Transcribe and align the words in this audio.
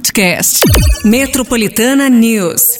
podcast. 0.00 0.60
Metropolitana 1.04 2.08
News. 2.08 2.78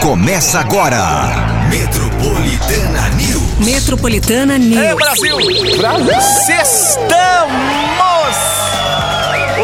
Começa 0.00 0.60
agora. 0.60 1.66
Metropolitana 1.68 3.08
News. 3.10 3.66
Metropolitana 3.66 4.58
News. 4.58 4.82
É 4.82 4.94
Brasil! 4.94 5.36
Brasil! 5.76 6.20
Sextamos! 6.46 7.89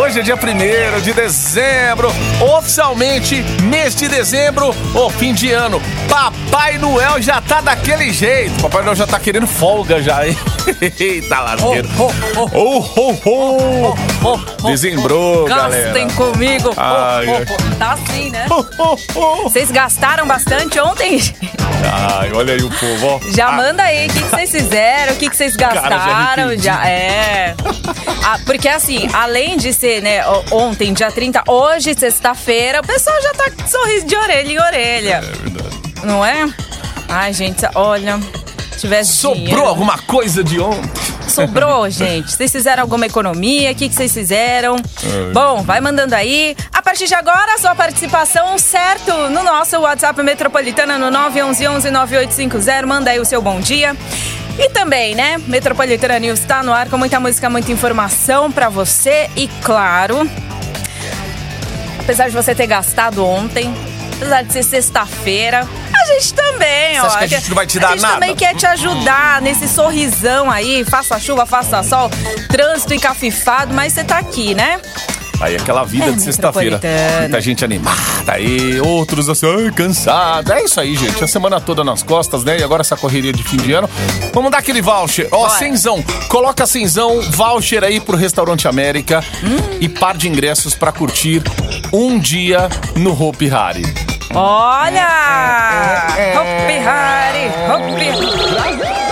Hoje 0.06 0.20
é 0.20 0.22
dia 0.22 0.36
1 0.36 1.00
de 1.00 1.12
dezembro, 1.12 2.08
oficialmente 2.56 3.42
mês 3.64 3.92
de 3.96 4.06
dezembro, 4.06 4.70
o 4.94 5.10
fim 5.10 5.34
de 5.34 5.50
ano. 5.50 5.82
Papai 6.08 6.78
Noel 6.78 7.20
já 7.20 7.40
tá 7.40 7.60
daquele 7.60 8.12
jeito. 8.12 8.62
Papai 8.62 8.84
Noel 8.84 8.94
já 8.94 9.06
tá 9.06 9.18
querendo 9.18 9.48
folga 9.48 10.00
já, 10.00 10.24
hein? 10.26 10.38
Eita 11.00 11.40
lasqueiro. 11.40 11.88
Oh, 11.98 12.12
oh, 12.54 12.84
oh, 12.96 13.94
oh, 14.22 14.38
oh. 14.62 14.68
Dezembrou, 14.68 15.44
galera. 15.46 15.84
Gastem 15.92 16.08
comigo. 16.10 16.72
Ai, 16.76 17.26
Oh, 17.26 17.32
oh, 17.32 17.54
oh. 17.72 17.76
Tá 17.76 17.92
assim, 17.92 18.30
né? 18.30 18.46
Oh, 18.48 18.64
oh, 18.78 18.96
oh. 19.16 19.42
Vocês 19.42 19.70
gastaram 19.72 20.26
bastante 20.26 20.78
ontem? 20.80 21.20
Ai, 21.92 22.32
olha 22.32 22.54
aí 22.54 22.62
o 22.62 22.70
povo, 22.70 23.06
ó. 23.06 23.20
Já 23.32 23.48
Ah, 23.48 23.52
manda 23.52 23.82
aí 23.82 24.06
o 24.06 24.12
que, 24.12 24.22
que 24.22 24.28
vocês 24.28 24.50
fizeram, 24.50 25.12
o 25.12 25.16
que, 25.16 25.28
que 25.30 25.36
vocês 25.36 25.52
já 25.52 25.68
gastaram. 25.72 26.44
arrependi. 26.44 26.64
Já, 26.64 26.88
é. 26.88 27.54
Ah, 28.24 28.40
porque 28.44 28.68
assim, 28.68 29.08
além 29.12 29.56
de 29.56 29.72
ser, 29.72 29.95
né, 30.00 30.22
ontem, 30.50 30.92
dia 30.92 31.10
30, 31.10 31.42
hoje, 31.48 31.94
sexta-feira, 31.94 32.80
o 32.80 32.86
pessoal 32.86 33.16
já 33.22 33.32
tá 33.34 33.50
com 33.50 33.66
sorriso 33.68 34.06
de 34.06 34.16
orelha 34.16 34.52
em 34.52 34.58
orelha. 34.58 35.14
É 35.16 35.20
verdade. 35.20 35.76
Não 36.04 36.24
é? 36.24 36.46
Ai, 37.08 37.32
gente, 37.32 37.64
olha. 37.74 38.18
se 38.72 38.78
Tivesse 38.80 39.12
Sobrou 39.12 39.36
dinheiro. 39.44 39.64
alguma 39.66 39.98
coisa 39.98 40.42
de 40.44 40.60
ontem? 40.60 40.90
Sobrou, 41.28 41.88
gente. 41.90 42.32
Vocês 42.32 42.52
fizeram 42.52 42.82
alguma 42.82 43.06
economia? 43.06 43.72
O 43.72 43.74
que, 43.74 43.88
que 43.88 43.94
vocês 43.94 44.12
fizeram? 44.12 44.76
Ai. 44.76 45.32
Bom, 45.32 45.62
vai 45.62 45.80
mandando 45.80 46.14
aí. 46.14 46.56
A 46.72 46.82
partir 46.82 47.06
de 47.06 47.14
agora, 47.14 47.54
a 47.54 47.58
sua 47.58 47.74
participação, 47.74 48.56
certo? 48.58 49.12
No 49.30 49.42
nosso 49.42 49.76
WhatsApp 49.78 50.22
Metropolitana, 50.22 50.98
no 50.98 51.06
911-9850. 51.30 52.86
Manda 52.86 53.10
aí 53.10 53.18
o 53.20 53.24
seu 53.24 53.40
bom 53.42 53.60
dia. 53.60 53.96
E 54.58 54.68
também, 54.70 55.14
né? 55.14 55.36
Metropolitana 55.46 56.18
News 56.18 56.40
tá 56.40 56.62
no 56.62 56.72
ar 56.72 56.88
com 56.88 56.96
muita 56.96 57.20
música, 57.20 57.50
muita 57.50 57.70
informação 57.72 58.50
pra 58.50 58.68
você. 58.68 59.28
E 59.36 59.48
claro, 59.62 60.28
apesar 62.00 62.28
de 62.28 62.34
você 62.34 62.54
ter 62.54 62.66
gastado 62.66 63.24
ontem, 63.26 63.72
apesar 64.16 64.42
de 64.42 64.52
ser 64.52 64.62
sexta-feira, 64.62 65.66
a 65.94 66.06
gente 66.12 66.32
também, 66.34 66.94
Você 66.94 67.00
ó. 67.00 67.06
acha 67.06 67.18
que 67.18 67.24
a 67.24 67.38
gente 67.38 67.48
não 67.50 67.56
vai 67.56 67.66
te 67.66 67.78
dar 67.78 67.88
A 67.88 67.90
gente 67.92 68.02
nada? 68.02 68.14
também 68.14 68.34
quer 68.34 68.54
te 68.54 68.66
ajudar 68.66 69.42
nesse 69.42 69.68
sorrisão 69.68 70.50
aí, 70.50 70.84
faça 70.84 71.18
chuva, 71.20 71.44
faça 71.44 71.82
sol, 71.82 72.10
trânsito 72.48 72.94
encafifado, 72.94 73.74
mas 73.74 73.92
você 73.92 74.04
tá 74.04 74.18
aqui, 74.18 74.54
né? 74.54 74.80
Aí 75.40 75.54
aquela 75.56 75.84
vida 75.84 76.06
É, 76.06 76.12
de 76.12 76.22
sexta-feira. 76.22 76.80
Muita 77.20 77.40
gente 77.40 77.64
animada 77.64 77.96
aí, 78.32 78.80
outros 78.80 79.28
assim, 79.28 79.46
ai, 79.46 79.70
cansado. 79.70 80.52
É 80.52 80.62
isso 80.64 80.80
aí, 80.80 80.96
gente. 80.96 81.22
A 81.22 81.26
semana 81.28 81.60
toda 81.60 81.84
nas 81.84 82.02
costas, 82.02 82.42
né? 82.44 82.58
E 82.58 82.62
agora 82.64 82.80
essa 82.80 82.96
correria 82.96 83.32
de 83.32 83.42
fim 83.42 83.56
de 83.58 83.72
ano. 83.72 83.88
Vamos 84.32 84.50
dar 84.50 84.58
aquele 84.58 84.80
voucher. 84.80 85.28
Ó, 85.30 85.38
Bora. 85.46 85.50
cenzão. 85.58 86.02
Coloca 86.28 86.66
cenzão, 86.66 87.20
voucher 87.32 87.84
aí 87.84 88.00
pro 88.00 88.16
Restaurante 88.16 88.66
América 88.66 89.22
Hum. 89.42 89.56
e 89.80 89.88
par 89.88 90.16
de 90.16 90.28
ingressos 90.28 90.74
pra 90.74 90.90
curtir 90.92 91.42
um 91.92 92.18
dia 92.18 92.68
no 92.96 93.10
Hopi 93.20 93.50
Hari. 93.52 93.82
Olha! 94.34 96.06
É, 96.16 96.38
Hopi 96.38 96.78
Hari, 96.86 97.50
Hopi 97.72 99.05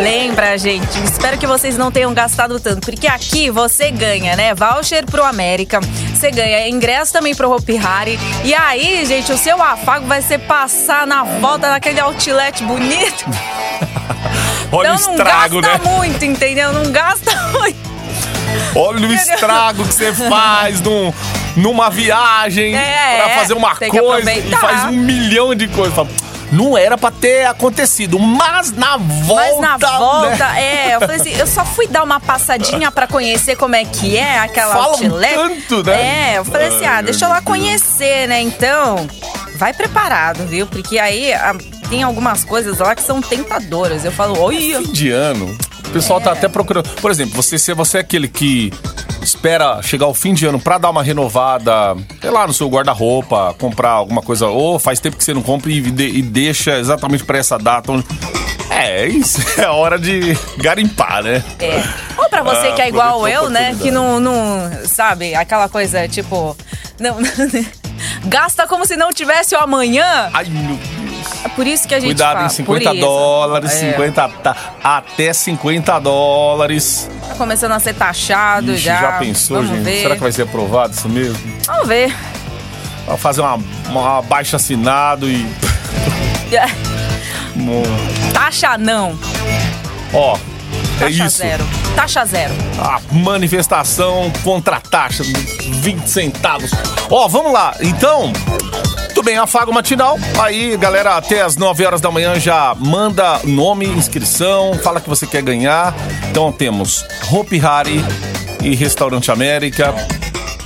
Lembra, 0.00 0.56
gente, 0.56 0.98
espero 1.04 1.36
que 1.36 1.46
vocês 1.46 1.76
não 1.76 1.92
tenham 1.92 2.14
gastado 2.14 2.58
tanto, 2.58 2.80
porque 2.80 3.06
aqui 3.06 3.50
você 3.50 3.90
ganha, 3.90 4.34
né? 4.34 4.54
Voucher 4.54 5.04
pro 5.04 5.22
América, 5.22 5.78
você 6.14 6.30
ganha 6.30 6.66
ingresso 6.68 7.12
também 7.12 7.34
pro 7.34 7.50
Hopi 7.50 7.76
Hari. 7.76 8.18
E 8.42 8.54
aí, 8.54 9.04
gente, 9.04 9.30
o 9.30 9.36
seu 9.36 9.62
afago 9.62 10.06
vai 10.06 10.22
ser 10.22 10.38
passar 10.38 11.06
na 11.06 11.22
volta 11.22 11.68
daquele 11.68 12.00
outlet 12.00 12.62
bonito. 12.64 13.26
Olha 14.72 14.88
então 14.88 14.96
o 14.96 15.06
não 15.06 15.10
estrago, 15.16 15.60
gasta 15.60 15.88
né? 15.88 15.96
muito, 15.96 16.24
entendeu? 16.24 16.72
Não 16.72 16.90
gasta 16.90 17.36
muito. 17.52 17.90
Olha 18.74 19.06
o 19.06 19.12
estrago 19.12 19.84
que 19.86 19.94
você 19.94 20.14
faz 20.14 20.80
num, 20.80 21.12
numa 21.56 21.90
viagem 21.90 22.74
É, 22.74 23.16
pra 23.18 23.38
fazer 23.40 23.54
uma 23.54 23.76
coisa 23.76 24.32
e 24.32 24.50
faz 24.56 24.84
um 24.84 24.92
milhão 24.92 25.54
de 25.54 25.68
coisas. 25.68 26.06
Fala, 26.50 26.62
Não 26.62 26.76
era 26.76 26.98
pra 26.98 27.10
ter 27.10 27.46
acontecido, 27.46 28.18
mas 28.18 28.72
na 28.72 28.96
volta. 28.96 29.34
Mas 29.34 29.60
na 29.60 29.76
volta, 29.76 30.48
né? 30.52 30.62
é, 30.90 30.94
eu 30.96 31.00
falei 31.00 31.16
assim, 31.16 31.32
eu 31.36 31.46
só 31.46 31.64
fui 31.64 31.86
dar 31.86 32.02
uma 32.02 32.20
passadinha 32.20 32.90
pra 32.90 33.06
conhecer 33.06 33.56
como 33.56 33.74
é 33.76 33.84
que 33.84 34.16
é 34.16 34.38
aquela 34.38 34.74
Falam 34.74 34.90
outlet. 34.92 35.34
tanto, 35.34 35.84
né? 35.84 36.32
É, 36.32 36.38
eu 36.38 36.44
falei 36.44 36.68
assim, 36.68 36.86
ah, 36.86 37.00
deixa 37.02 37.24
eu 37.24 37.28
lá 37.28 37.40
conhecer, 37.40 38.26
né? 38.28 38.40
Então, 38.40 39.06
vai 39.56 39.72
preparado, 39.72 40.46
viu? 40.46 40.66
Porque 40.66 40.98
aí 40.98 41.32
ah, 41.32 41.54
tem 41.88 42.02
algumas 42.02 42.44
coisas 42.44 42.78
lá 42.78 42.94
que 42.94 43.02
são 43.02 43.20
tentadoras. 43.20 44.04
Eu 44.04 44.12
falo, 44.12 44.40
olha, 44.40 44.58
Fim 44.82 44.92
de 44.92 45.10
ano, 45.10 45.56
o 45.90 45.92
pessoal 45.92 46.20
tá 46.20 46.32
até 46.32 46.48
procurando. 46.48 46.88
Por 47.00 47.10
exemplo, 47.10 47.34
você, 47.34 47.58
se 47.58 47.74
você 47.74 47.98
é 47.98 48.00
aquele 48.00 48.28
que 48.28 48.72
espera 49.22 49.82
chegar 49.82 50.06
o 50.06 50.14
fim 50.14 50.32
de 50.32 50.46
ano 50.46 50.58
pra 50.58 50.78
dar 50.78 50.90
uma 50.90 51.02
renovada, 51.02 51.96
sei 52.20 52.30
lá, 52.30 52.46
no 52.46 52.54
seu 52.54 52.68
guarda-roupa, 52.68 53.54
comprar 53.58 53.90
alguma 53.90 54.22
coisa, 54.22 54.46
ou 54.46 54.78
faz 54.78 55.00
tempo 55.00 55.16
que 55.16 55.24
você 55.24 55.34
não 55.34 55.42
compra 55.42 55.70
e, 55.70 55.80
de- 55.80 56.08
e 56.18 56.22
deixa 56.22 56.78
exatamente 56.78 57.24
pra 57.24 57.38
essa 57.38 57.58
data. 57.58 57.92
onde- 57.92 58.06
É, 58.70 59.06
isso 59.06 59.40
é 59.60 59.66
hora 59.68 59.98
de 59.98 60.36
garimpar, 60.58 61.22
né? 61.22 61.42
é. 61.58 61.82
Ou 62.16 62.28
pra 62.28 62.42
você 62.42 62.68
Ah, 62.68 62.72
que 62.72 62.82
é 62.82 62.88
igual 62.88 63.26
eu, 63.28 63.50
né? 63.50 63.76
Que 63.80 63.90
não, 63.90 64.20
não, 64.20 64.70
sabe, 64.86 65.34
aquela 65.34 65.68
coisa, 65.68 66.06
tipo, 66.08 66.56
não, 66.98 67.16
gasta 68.24 68.66
como 68.66 68.86
se 68.86 68.96
não 68.96 69.10
tivesse 69.12 69.54
o 69.54 69.58
amanhã. 69.58 70.30
Ai, 70.32 70.44
meu 70.48 70.76
Deus. 70.76 70.99
É 71.44 71.48
por 71.48 71.66
isso 71.66 71.88
que 71.88 71.94
a 71.94 71.98
gente 72.00 72.08
Cuidado 72.08 72.34
fala. 72.34 72.46
em 72.46 72.50
50 72.50 72.84
por 72.90 72.96
isso. 72.96 73.06
dólares, 73.06 73.72
É. 73.72 73.90
50 73.92 74.28
ta- 74.28 74.56
até 74.84 75.32
50 75.32 75.98
dólares. 75.98 77.08
Tá 77.28 77.34
começando 77.34 77.72
a 77.72 77.80
ser 77.80 77.94
taxado 77.94 78.72
Ixi, 78.72 78.82
já. 78.84 79.00
já 79.00 79.12
pensou, 79.12 79.56
Vamos 79.58 79.70
gente? 79.72 79.84
Ver. 79.84 80.02
Será 80.02 80.14
que 80.16 80.20
vai 80.20 80.32
ser 80.32 80.42
aprovado 80.42 80.92
isso 80.94 81.08
mesmo? 81.08 81.38
Vamos 81.66 81.88
ver. 81.88 82.14
Vai 83.06 83.16
fazer 83.16 83.40
uma, 83.40 83.58
uma 83.88 84.22
baixa 84.22 84.56
assinado 84.56 85.28
e. 85.28 85.46
Bom, 87.56 87.82
Taxa 88.32 88.76
não. 88.78 89.18
Ó, 90.12 90.36
é 90.36 91.04
Taxa 91.04 91.26
isso. 91.26 91.38
zero. 91.38 91.64
Taxa 91.96 92.24
zero. 92.24 92.52
A 92.78 93.00
manifestação 93.12 94.30
contra 94.44 94.76
a 94.76 94.80
taxa 94.80 95.22
dos 95.24 95.32
20 95.80 96.06
centavos. 96.06 96.70
Ó, 97.10 97.28
vamos 97.28 97.52
lá. 97.52 97.74
Então, 97.80 98.32
tudo 99.20 99.26
bem, 99.26 99.36
afago 99.36 99.70
matinal. 99.70 100.18
Aí, 100.40 100.78
galera, 100.78 101.16
até 101.18 101.42
as 101.42 101.54
9 101.54 101.84
horas 101.84 102.00
da 102.00 102.10
manhã 102.10 102.40
já 102.40 102.74
manda 102.78 103.38
nome, 103.44 103.84
inscrição, 103.86 104.72
fala 104.82 104.98
que 104.98 105.08
você 105.10 105.26
quer 105.26 105.42
ganhar. 105.42 105.94
Então 106.30 106.50
temos 106.50 107.04
Hopi 107.30 107.60
Hari 107.60 108.02
e 108.62 108.74
Restaurante 108.74 109.30
América. 109.30 109.94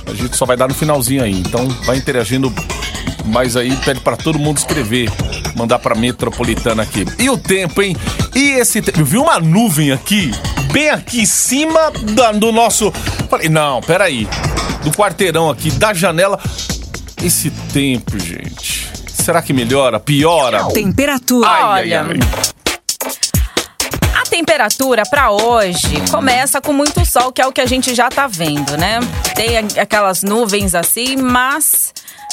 A 0.07 0.13
gente 0.13 0.37
só 0.37 0.45
vai 0.45 0.55
dar 0.55 0.69
no 0.69 0.73
finalzinho 0.73 1.21
aí. 1.21 1.33
Então 1.33 1.67
vai 1.85 1.97
interagindo 1.97 2.53
mas 3.25 3.57
aí 3.57 3.75
pede 3.77 3.99
pra 3.99 4.15
todo 4.15 4.37
mundo 4.39 4.57
escrever, 4.57 5.11
mandar 5.55 5.79
pra 5.79 5.93
metropolitana 5.95 6.83
aqui. 6.83 7.05
E 7.19 7.29
o 7.29 7.37
tempo, 7.37 7.81
hein? 7.81 7.97
E 8.35 8.51
esse 8.51 8.81
tempo? 8.81 8.99
Eu 9.01 9.05
vi 9.05 9.17
uma 9.17 9.39
nuvem 9.39 9.91
aqui, 9.91 10.31
bem 10.71 10.91
aqui 10.91 11.21
em 11.21 11.25
cima 11.25 11.91
da- 12.13 12.31
do 12.31 12.51
nosso. 12.53 12.91
Falei, 13.29 13.49
não, 13.49 13.81
peraí. 13.81 14.27
Do 14.83 14.91
quarteirão 14.91 15.49
aqui, 15.49 15.71
da 15.71 15.93
janela. 15.93 16.39
Esse 17.25 17.49
tempo, 17.49 18.19
gente. 18.19 18.87
Será 19.07 19.41
que 19.41 19.51
melhora? 19.51 19.99
Piora? 19.99 20.63
Temperatura. 20.65 21.49
Ai, 21.49 21.63
ai, 21.63 21.81
Olha. 21.81 22.05
ai. 22.11 22.19
A 24.21 24.23
temperatura 24.29 25.01
pra 25.09 25.31
hoje 25.31 26.03
começa 26.11 26.61
com 26.61 26.71
muito 26.71 27.03
sol, 27.03 27.31
que 27.31 27.41
é 27.41 27.47
o 27.47 27.51
que 27.51 27.61
a 27.61 27.65
gente 27.65 27.95
já 27.95 28.09
tá 28.09 28.27
vendo, 28.27 28.77
né? 28.77 28.99
Tem 29.33 29.57
aquelas 29.81 30.21
nuvens 30.21 30.75
assim, 30.75 31.15
mas 31.15 31.91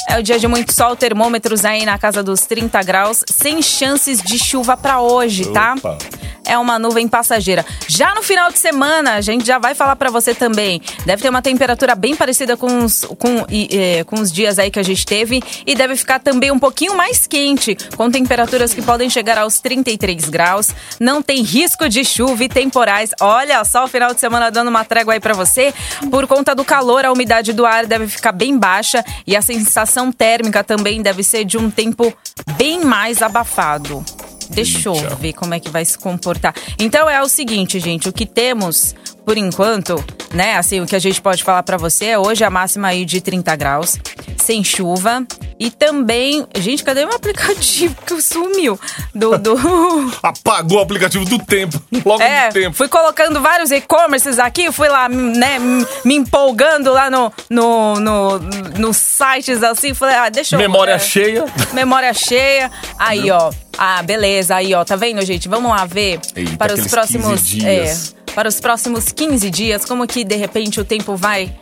é 0.09 0.19
o 0.19 0.23
dia 0.23 0.37
de 0.37 0.47
muito 0.47 0.73
sol, 0.73 0.95
termômetros 0.95 1.65
aí 1.65 1.85
na 1.85 1.97
casa 1.97 2.21
dos 2.21 2.41
30 2.41 2.81
graus, 2.83 3.23
sem 3.29 3.61
chances 3.61 4.21
de 4.21 4.37
chuva 4.37 4.75
pra 4.75 5.01
hoje, 5.01 5.51
tá? 5.51 5.75
Opa. 5.77 5.97
É 6.45 6.57
uma 6.57 6.77
nuvem 6.77 7.07
passageira. 7.07 7.65
Já 7.87 8.13
no 8.13 8.21
final 8.21 8.51
de 8.51 8.59
semana, 8.59 9.13
a 9.13 9.21
gente 9.21 9.45
já 9.45 9.57
vai 9.57 9.73
falar 9.73 9.95
pra 9.95 10.09
você 10.09 10.35
também. 10.35 10.81
Deve 11.05 11.21
ter 11.21 11.29
uma 11.29 11.41
temperatura 11.41 11.95
bem 11.95 12.15
parecida 12.15 12.57
com 12.57 12.83
os, 12.83 13.05
com, 13.17 13.45
e, 13.49 13.69
eh, 13.71 14.03
com 14.03 14.19
os 14.19 14.31
dias 14.31 14.59
aí 14.59 14.69
que 14.69 14.79
a 14.79 14.83
gente 14.83 15.05
teve. 15.05 15.41
E 15.65 15.73
deve 15.73 15.95
ficar 15.95 16.19
também 16.19 16.51
um 16.51 16.59
pouquinho 16.59 16.95
mais 16.95 17.25
quente, 17.25 17.77
com 17.95 18.11
temperaturas 18.11 18.73
que 18.73 18.81
podem 18.81 19.09
chegar 19.09 19.37
aos 19.37 19.59
33 19.61 20.27
graus. 20.27 20.71
Não 20.99 21.21
tem 21.21 21.41
risco 21.43 21.87
de 21.87 22.03
chuva 22.03 22.43
e 22.43 22.49
temporais. 22.49 23.11
Olha 23.21 23.63
só 23.63 23.85
o 23.85 23.87
final 23.87 24.13
de 24.13 24.19
semana 24.19 24.51
dando 24.51 24.67
uma 24.67 24.83
trégua 24.83 25.13
aí 25.13 25.21
pra 25.21 25.33
você. 25.33 25.73
Por 26.11 26.27
conta 26.27 26.53
do 26.53 26.65
calor, 26.65 27.05
a 27.05 27.11
umidade 27.11 27.53
do 27.53 27.65
ar 27.65 27.85
deve 27.85 28.07
ficar 28.07 28.33
bem 28.33 28.57
baixa. 28.57 29.03
E 29.25 29.35
a 29.37 29.41
sensação 29.41 29.92
térmica 30.11 30.63
também 30.63 31.01
deve 31.01 31.23
ser 31.23 31.45
de 31.45 31.57
um 31.57 31.69
tempo 31.69 32.13
bem 32.57 32.83
mais 32.83 33.21
abafado. 33.21 34.03
Deixa 34.49 34.89
eu 34.89 35.15
ver 35.17 35.33
como 35.33 35.53
é 35.53 35.59
que 35.59 35.69
vai 35.69 35.85
se 35.85 35.97
comportar. 35.97 36.53
Então 36.77 37.09
é 37.09 37.21
o 37.21 37.27
seguinte, 37.27 37.79
gente, 37.79 38.09
o 38.09 38.13
que 38.13 38.25
temos 38.25 38.95
por 39.25 39.37
enquanto, 39.37 40.03
né, 40.33 40.57
assim, 40.57 40.81
o 40.81 40.85
que 40.85 40.95
a 40.95 40.99
gente 40.99 41.21
pode 41.21 41.43
falar 41.43 41.63
pra 41.63 41.77
você 41.77 42.05
é 42.07 42.19
hoje 42.19 42.43
a 42.43 42.49
máxima 42.49 42.89
aí 42.89 43.05
de 43.05 43.21
30 43.21 43.55
graus, 43.55 43.97
sem 44.37 44.63
chuva. 44.63 45.25
E 45.59 45.69
também. 45.69 46.45
Gente, 46.57 46.83
cadê 46.83 47.05
meu 47.05 47.15
aplicativo 47.15 47.95
que 48.05 48.21
sumiu? 48.21 48.77
Do. 49.15 49.37
do... 49.37 49.55
Apagou 50.21 50.79
o 50.79 50.81
aplicativo 50.81 51.23
do 51.23 51.37
tempo. 51.39 51.81
Logo 52.03 52.21
É, 52.21 52.49
do 52.49 52.53
tempo. 52.53 52.75
fui 52.75 52.87
colocando 52.89 53.39
vários 53.39 53.71
e-commerces 53.71 54.39
aqui, 54.39 54.71
fui 54.71 54.89
lá, 54.89 55.07
né, 55.07 55.57
me 56.03 56.15
empolgando 56.15 56.91
lá 56.91 57.09
no, 57.09 57.31
no, 57.49 57.95
no, 57.95 58.39
nos 58.77 58.97
sites 58.97 59.63
assim, 59.63 59.93
falei, 59.93 60.15
ah, 60.15 60.29
deixa 60.29 60.55
eu... 60.55 60.59
Memória 60.59 60.93
é, 60.93 60.99
cheia. 60.99 61.45
Memória 61.71 62.13
cheia. 62.13 62.69
Aí, 62.99 63.31
ó. 63.31 63.51
Ah, 63.77 64.01
beleza. 64.03 64.55
Aí, 64.55 64.73
ó. 64.73 64.83
Tá 64.83 64.95
vendo, 64.97 65.23
gente? 65.23 65.47
Vamos 65.47 65.71
lá 65.71 65.85
ver 65.85 66.19
Eita, 66.35 66.57
para 66.57 66.73
os 66.73 66.87
próximos 66.87 67.39
15 67.41 67.43
dias. 67.59 68.15
é, 68.27 68.33
para 68.33 68.49
os 68.49 68.59
próximos 68.59 69.11
15 69.13 69.49
dias, 69.49 69.85
como 69.85 70.07
que 70.07 70.23
de 70.23 70.35
repente 70.35 70.79
o 70.79 70.85
tempo 70.85 71.15
vai 71.15 71.55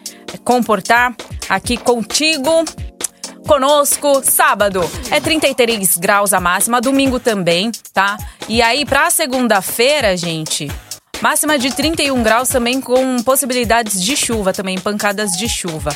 comportar 0.44 1.16
aqui 1.50 1.78
contigo. 1.78 2.64
Conosco, 3.48 4.22
sábado 4.24 4.82
é 5.10 5.20
33 5.20 5.98
graus 5.98 6.32
a 6.32 6.40
máxima, 6.40 6.80
domingo 6.80 7.20
também, 7.20 7.72
tá? 7.92 8.18
E 8.48 8.62
aí, 8.62 8.86
pra 8.86 9.10
segunda-feira, 9.10 10.16
gente, 10.16 10.72
máxima 11.22 11.58
de 11.58 11.72
31 11.72 12.22
graus 12.24 12.50
também 12.50 12.80
com 12.80 13.22
possibilidades 13.24 14.02
de 14.02 14.16
chuva 14.16 14.54
também, 14.54 14.80
pancadas 14.80 15.32
de 15.32 15.50
chuva. 15.50 15.96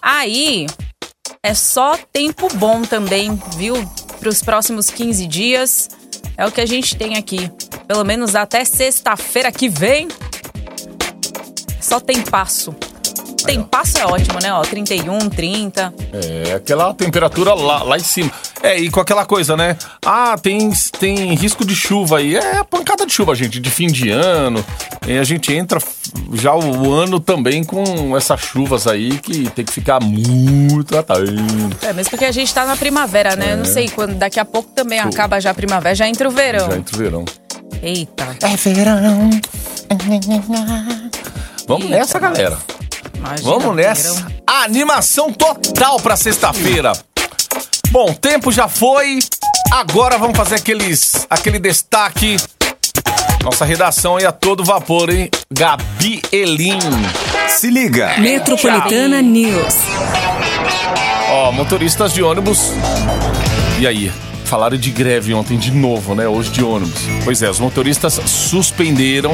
Aí, 0.00 0.66
é 1.42 1.52
só 1.52 1.98
tempo 2.12 2.48
bom 2.54 2.82
também, 2.82 3.38
viu? 3.56 3.74
Para 4.18 4.28
os 4.28 4.42
próximos 4.42 4.88
15 4.88 5.26
dias. 5.26 5.90
É 6.36 6.46
o 6.46 6.50
que 6.50 6.60
a 6.60 6.66
gente 6.66 6.96
tem 6.96 7.16
aqui. 7.16 7.50
Pelo 7.86 8.02
menos 8.04 8.34
até 8.34 8.64
sexta-feira 8.64 9.52
que 9.52 9.68
vem. 9.68 10.08
Só 11.84 12.00
tem 12.00 12.22
passo. 12.22 12.74
Tem 13.44 13.62
passo 13.62 13.98
é 13.98 14.06
ótimo, 14.06 14.38
né? 14.42 14.50
Ó, 14.54 14.62
31, 14.62 15.28
30. 15.28 15.92
É, 16.14 16.54
aquela 16.54 16.94
temperatura 16.94 17.52
lá, 17.52 17.82
lá 17.82 17.98
em 17.98 18.02
cima. 18.02 18.32
É, 18.62 18.78
e 18.80 18.90
com 18.90 19.00
aquela 19.00 19.26
coisa, 19.26 19.54
né? 19.54 19.76
Ah, 20.02 20.34
tem, 20.40 20.72
tem 20.98 21.34
risco 21.34 21.62
de 21.62 21.76
chuva 21.76 22.20
aí. 22.20 22.36
É 22.36 22.56
a 22.56 22.64
pancada 22.64 23.04
de 23.04 23.12
chuva, 23.12 23.34
gente, 23.34 23.60
de 23.60 23.70
fim 23.70 23.88
de 23.88 24.08
ano. 24.08 24.64
E 25.06 25.18
a 25.18 25.24
gente 25.24 25.52
entra 25.52 25.78
já 26.32 26.54
o 26.54 26.90
ano 26.90 27.20
também 27.20 27.62
com 27.62 28.16
essas 28.16 28.40
chuvas 28.40 28.86
aí 28.86 29.18
que 29.18 29.50
tem 29.50 29.62
que 29.62 29.72
ficar 29.72 30.02
muito 30.02 30.96
atento. 30.96 31.76
É, 31.82 31.92
mesmo 31.92 32.08
porque 32.08 32.24
a 32.24 32.32
gente 32.32 32.52
tá 32.54 32.64
na 32.64 32.78
primavera, 32.78 33.36
né? 33.36 33.52
Eu 33.52 33.58
não 33.58 33.66
sei 33.66 33.90
quando. 33.90 34.14
Daqui 34.14 34.40
a 34.40 34.44
pouco 34.46 34.70
também 34.70 35.00
acaba 35.00 35.38
já 35.38 35.50
a 35.50 35.54
primavera, 35.54 35.94
já 35.94 36.08
entra 36.08 36.26
o 36.26 36.32
verão. 36.32 36.70
Já 36.70 36.76
entre 36.78 36.94
o 36.94 36.98
verão. 36.98 37.24
Eita. 37.82 38.24
É 38.40 38.56
verão. 38.56 39.28
Vamos 41.66 41.84
Eita, 41.84 41.96
nessa, 41.98 42.18
galera. 42.18 42.58
Imagina, 43.16 43.50
Vamos 43.50 43.76
nessa. 43.76 44.14
verão. 44.14 44.32
Animação 44.46 45.32
total 45.32 45.98
pra 46.00 46.16
sexta-feira. 46.16 46.92
Bom, 47.90 48.12
tempo 48.14 48.52
já 48.52 48.68
foi. 48.68 49.18
Agora 49.72 50.18
vamos 50.18 50.36
fazer 50.36 50.56
aqueles, 50.56 51.26
aquele 51.30 51.58
destaque. 51.58 52.36
Nossa 53.42 53.64
redação 53.64 54.16
aí 54.16 54.24
a 54.24 54.32
todo 54.32 54.64
vapor, 54.64 55.10
hein? 55.10 55.28
Gabi 55.50 56.22
Elim. 56.32 56.78
Se 57.48 57.68
liga. 57.70 58.14
Metropolitana 58.18 59.20
News. 59.20 59.74
Ó, 61.30 61.52
motoristas 61.52 62.12
de 62.12 62.22
ônibus. 62.22 62.70
E 63.78 63.86
aí? 63.86 64.12
Falaram 64.44 64.76
de 64.76 64.90
greve 64.90 65.32
ontem 65.34 65.58
de 65.58 65.70
novo, 65.70 66.14
né? 66.14 66.28
Hoje 66.28 66.50
de 66.50 66.62
ônibus. 66.62 67.00
Pois 67.24 67.42
é, 67.42 67.50
os 67.50 67.58
motoristas 67.58 68.20
suspenderam 68.26 69.32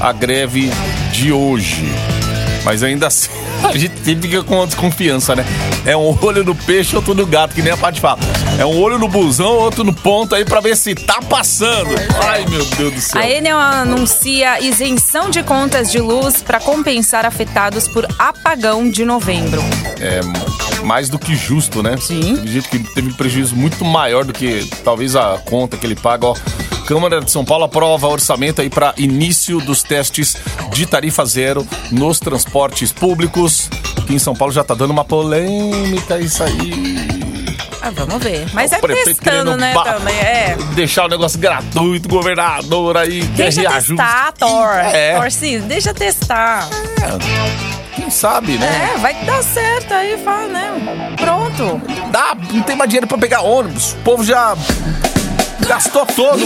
a 0.00 0.12
greve 0.12 0.70
de 1.12 1.32
hoje. 1.32 1.84
Mas 2.64 2.82
ainda 2.82 3.06
assim, 3.06 3.30
a 3.64 3.76
gente 3.76 3.94
fica 4.20 4.42
com 4.42 4.56
uma 4.56 4.66
desconfiança, 4.66 5.34
né? 5.34 5.44
É 5.86 5.96
um 5.96 6.16
olho 6.22 6.44
no 6.44 6.54
peixe, 6.54 6.94
outro 6.94 7.14
no 7.14 7.24
gato, 7.26 7.54
que 7.54 7.62
nem 7.62 7.72
a 7.72 7.76
Paty 7.76 8.00
fala. 8.00 8.18
É 8.58 8.66
um 8.66 8.78
olho 8.78 8.98
no 8.98 9.08
busão, 9.08 9.52
outro 9.54 9.82
no 9.82 9.94
ponto 9.94 10.34
aí 10.34 10.44
pra 10.44 10.60
ver 10.60 10.76
se 10.76 10.94
tá 10.94 11.20
passando. 11.22 11.90
Ai, 12.22 12.44
meu 12.50 12.64
Deus 12.64 12.92
do 12.92 13.00
céu. 13.00 13.20
A 13.20 13.28
Enel 13.28 13.58
anuncia 13.58 14.60
isenção 14.60 15.30
de 15.30 15.42
contas 15.42 15.90
de 15.90 15.98
luz 15.98 16.42
para 16.42 16.60
compensar 16.60 17.24
afetados 17.24 17.88
por 17.88 18.06
apagão 18.18 18.90
de 18.90 19.04
novembro. 19.06 19.62
é 20.00 20.20
mais 20.84 21.08
do 21.08 21.18
que 21.18 21.34
justo, 21.34 21.82
né? 21.82 21.96
Sim. 21.98 22.36
Teve 22.36 22.48
gente 22.48 22.68
que 22.68 22.78
teve 22.94 23.08
um 23.08 23.12
prejuízo 23.12 23.54
muito 23.56 23.84
maior 23.84 24.24
do 24.24 24.32
que 24.32 24.68
talvez 24.84 25.14
a 25.16 25.38
conta 25.44 25.76
que 25.76 25.86
ele 25.86 25.94
paga. 25.94 26.26
Ó, 26.26 26.34
Câmara 26.90 27.20
de 27.20 27.30
São 27.30 27.44
Paulo 27.44 27.62
aprova 27.62 28.08
orçamento 28.08 28.60
aí 28.60 28.68
para 28.68 28.92
início 28.96 29.60
dos 29.60 29.80
testes 29.80 30.36
de 30.72 30.84
tarifa 30.86 31.24
zero 31.24 31.64
nos 31.92 32.18
transportes 32.18 32.90
públicos. 32.90 33.70
Aqui 33.96 34.14
em 34.14 34.18
São 34.18 34.34
Paulo 34.34 34.52
já 34.52 34.64
tá 34.64 34.74
dando 34.74 34.90
uma 34.90 35.04
polêmica 35.04 36.18
isso 36.18 36.42
aí. 36.42 36.72
Ah, 37.80 37.90
vamos 37.90 38.20
ver. 38.20 38.44
Mas 38.52 38.72
O 38.72 38.74
é 38.74 39.04
testando, 39.04 39.56
né, 39.56 39.72
também. 39.72 40.16
É. 40.16 40.56
Deixar 40.74 41.04
o 41.04 41.08
negócio 41.08 41.38
gratuito, 41.38 42.08
governador 42.08 42.96
aí 42.96 43.20
quer 43.36 43.44
Deixa 43.44 43.60
reajuste. 43.60 43.94
testar, 43.94 44.32
Thor. 44.32 44.74
É. 44.92 45.16
Thorcito, 45.16 45.66
deixa 45.66 45.94
testar. 45.94 46.68
Quem 47.94 48.10
sabe, 48.10 48.58
né? 48.58 48.94
É, 48.96 48.98
vai 48.98 49.14
que 49.14 49.24
dá 49.24 49.40
certo 49.44 49.94
aí, 49.94 50.18
fala, 50.24 50.48
né? 50.48 51.14
Pronto. 51.16 51.80
Dá, 52.10 52.36
não 52.52 52.62
tem 52.62 52.74
mais 52.74 52.90
dinheiro 52.90 53.06
pra 53.06 53.16
pegar 53.16 53.42
ônibus. 53.42 53.92
O 53.92 53.98
povo 53.98 54.24
já 54.24 54.56
gastou 55.66 56.06
todo. 56.06 56.40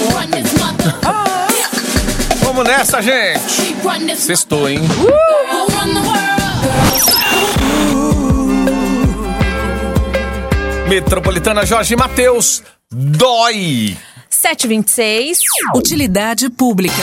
Vamos 2.42 2.64
nessa, 2.64 3.00
gente. 3.02 3.74
Sextou, 4.16 4.68
hein? 4.68 4.80
Metropolitana 10.88 11.64
Jorge 11.64 11.96
Matheus. 11.96 12.62
Dói. 12.90 13.96
726. 14.28 15.38
Utilidade 15.74 16.50
pública. 16.50 16.94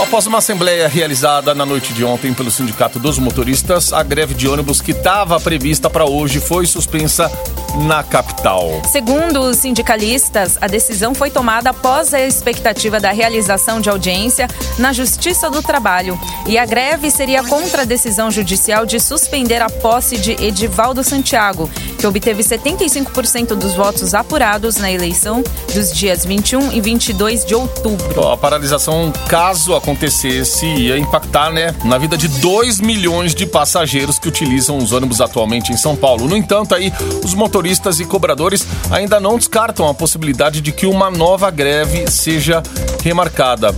Após 0.00 0.26
uma 0.26 0.38
assembleia 0.38 0.86
realizada 0.86 1.54
na 1.54 1.66
noite 1.66 1.92
de 1.92 2.04
ontem 2.04 2.32
pelo 2.32 2.50
Sindicato 2.50 2.98
dos 2.98 3.18
Motoristas, 3.18 3.92
a 3.92 4.02
greve 4.02 4.34
de 4.34 4.46
ônibus 4.46 4.80
que 4.80 4.92
estava 4.92 5.40
prevista 5.40 5.90
para 5.90 6.04
hoje 6.04 6.40
foi 6.40 6.66
suspensa 6.66 7.30
na 7.76 8.02
capital. 8.02 8.82
Segundo 8.90 9.40
os 9.40 9.58
sindicalistas, 9.58 10.56
a 10.60 10.66
decisão 10.66 11.14
foi 11.14 11.30
tomada 11.30 11.70
após 11.70 12.14
a 12.14 12.20
expectativa 12.20 13.00
da 13.00 13.10
realização 13.10 13.80
de 13.80 13.90
audiência 13.90 14.48
na 14.78 14.92
Justiça 14.92 15.50
do 15.50 15.62
Trabalho. 15.62 16.18
E 16.46 16.56
a 16.56 16.64
greve 16.64 17.10
seria 17.10 17.42
contra 17.42 17.82
a 17.82 17.84
decisão 17.84 18.30
judicial 18.30 18.86
de 18.86 19.00
suspender 19.00 19.60
a 19.60 19.68
posse 19.68 20.16
de 20.16 20.32
Edivaldo 20.32 21.02
Santiago, 21.02 21.68
que 21.98 22.06
obteve 22.06 22.42
75% 22.42 23.54
dos 23.54 23.74
votos 23.74 24.14
apurados 24.14 24.76
na 24.76 24.90
eleição 24.90 25.42
dos 25.74 25.92
dias 25.92 26.24
21 26.24 26.72
e 26.72 26.80
22 26.80 27.44
de 27.44 27.54
outubro. 27.54 28.28
A 28.28 28.36
paralisação, 28.36 29.12
caso 29.28 29.74
acontecesse, 29.74 30.66
ia 30.66 30.96
impactar 30.98 31.50
né, 31.50 31.74
na 31.84 31.98
vida 31.98 32.16
de 32.16 32.28
2 32.28 32.80
milhões 32.80 33.34
de 33.34 33.46
passageiros 33.46 34.18
que 34.18 34.28
utilizam 34.28 34.78
os 34.78 34.92
ônibus 34.92 35.20
atualmente 35.20 35.72
em 35.72 35.76
São 35.76 35.96
Paulo. 35.96 36.28
No 36.28 36.36
entanto, 36.36 36.74
aí, 36.74 36.92
os 37.24 37.34
motoristas 37.34 37.63
e 38.00 38.04
cobradores 38.04 38.66
ainda 38.90 39.18
não 39.18 39.38
descartam 39.38 39.88
a 39.88 39.94
possibilidade 39.94 40.60
de 40.60 40.70
que 40.70 40.86
uma 40.86 41.10
nova 41.10 41.50
greve 41.50 42.10
seja 42.10 42.62
remarcada. 43.02 43.74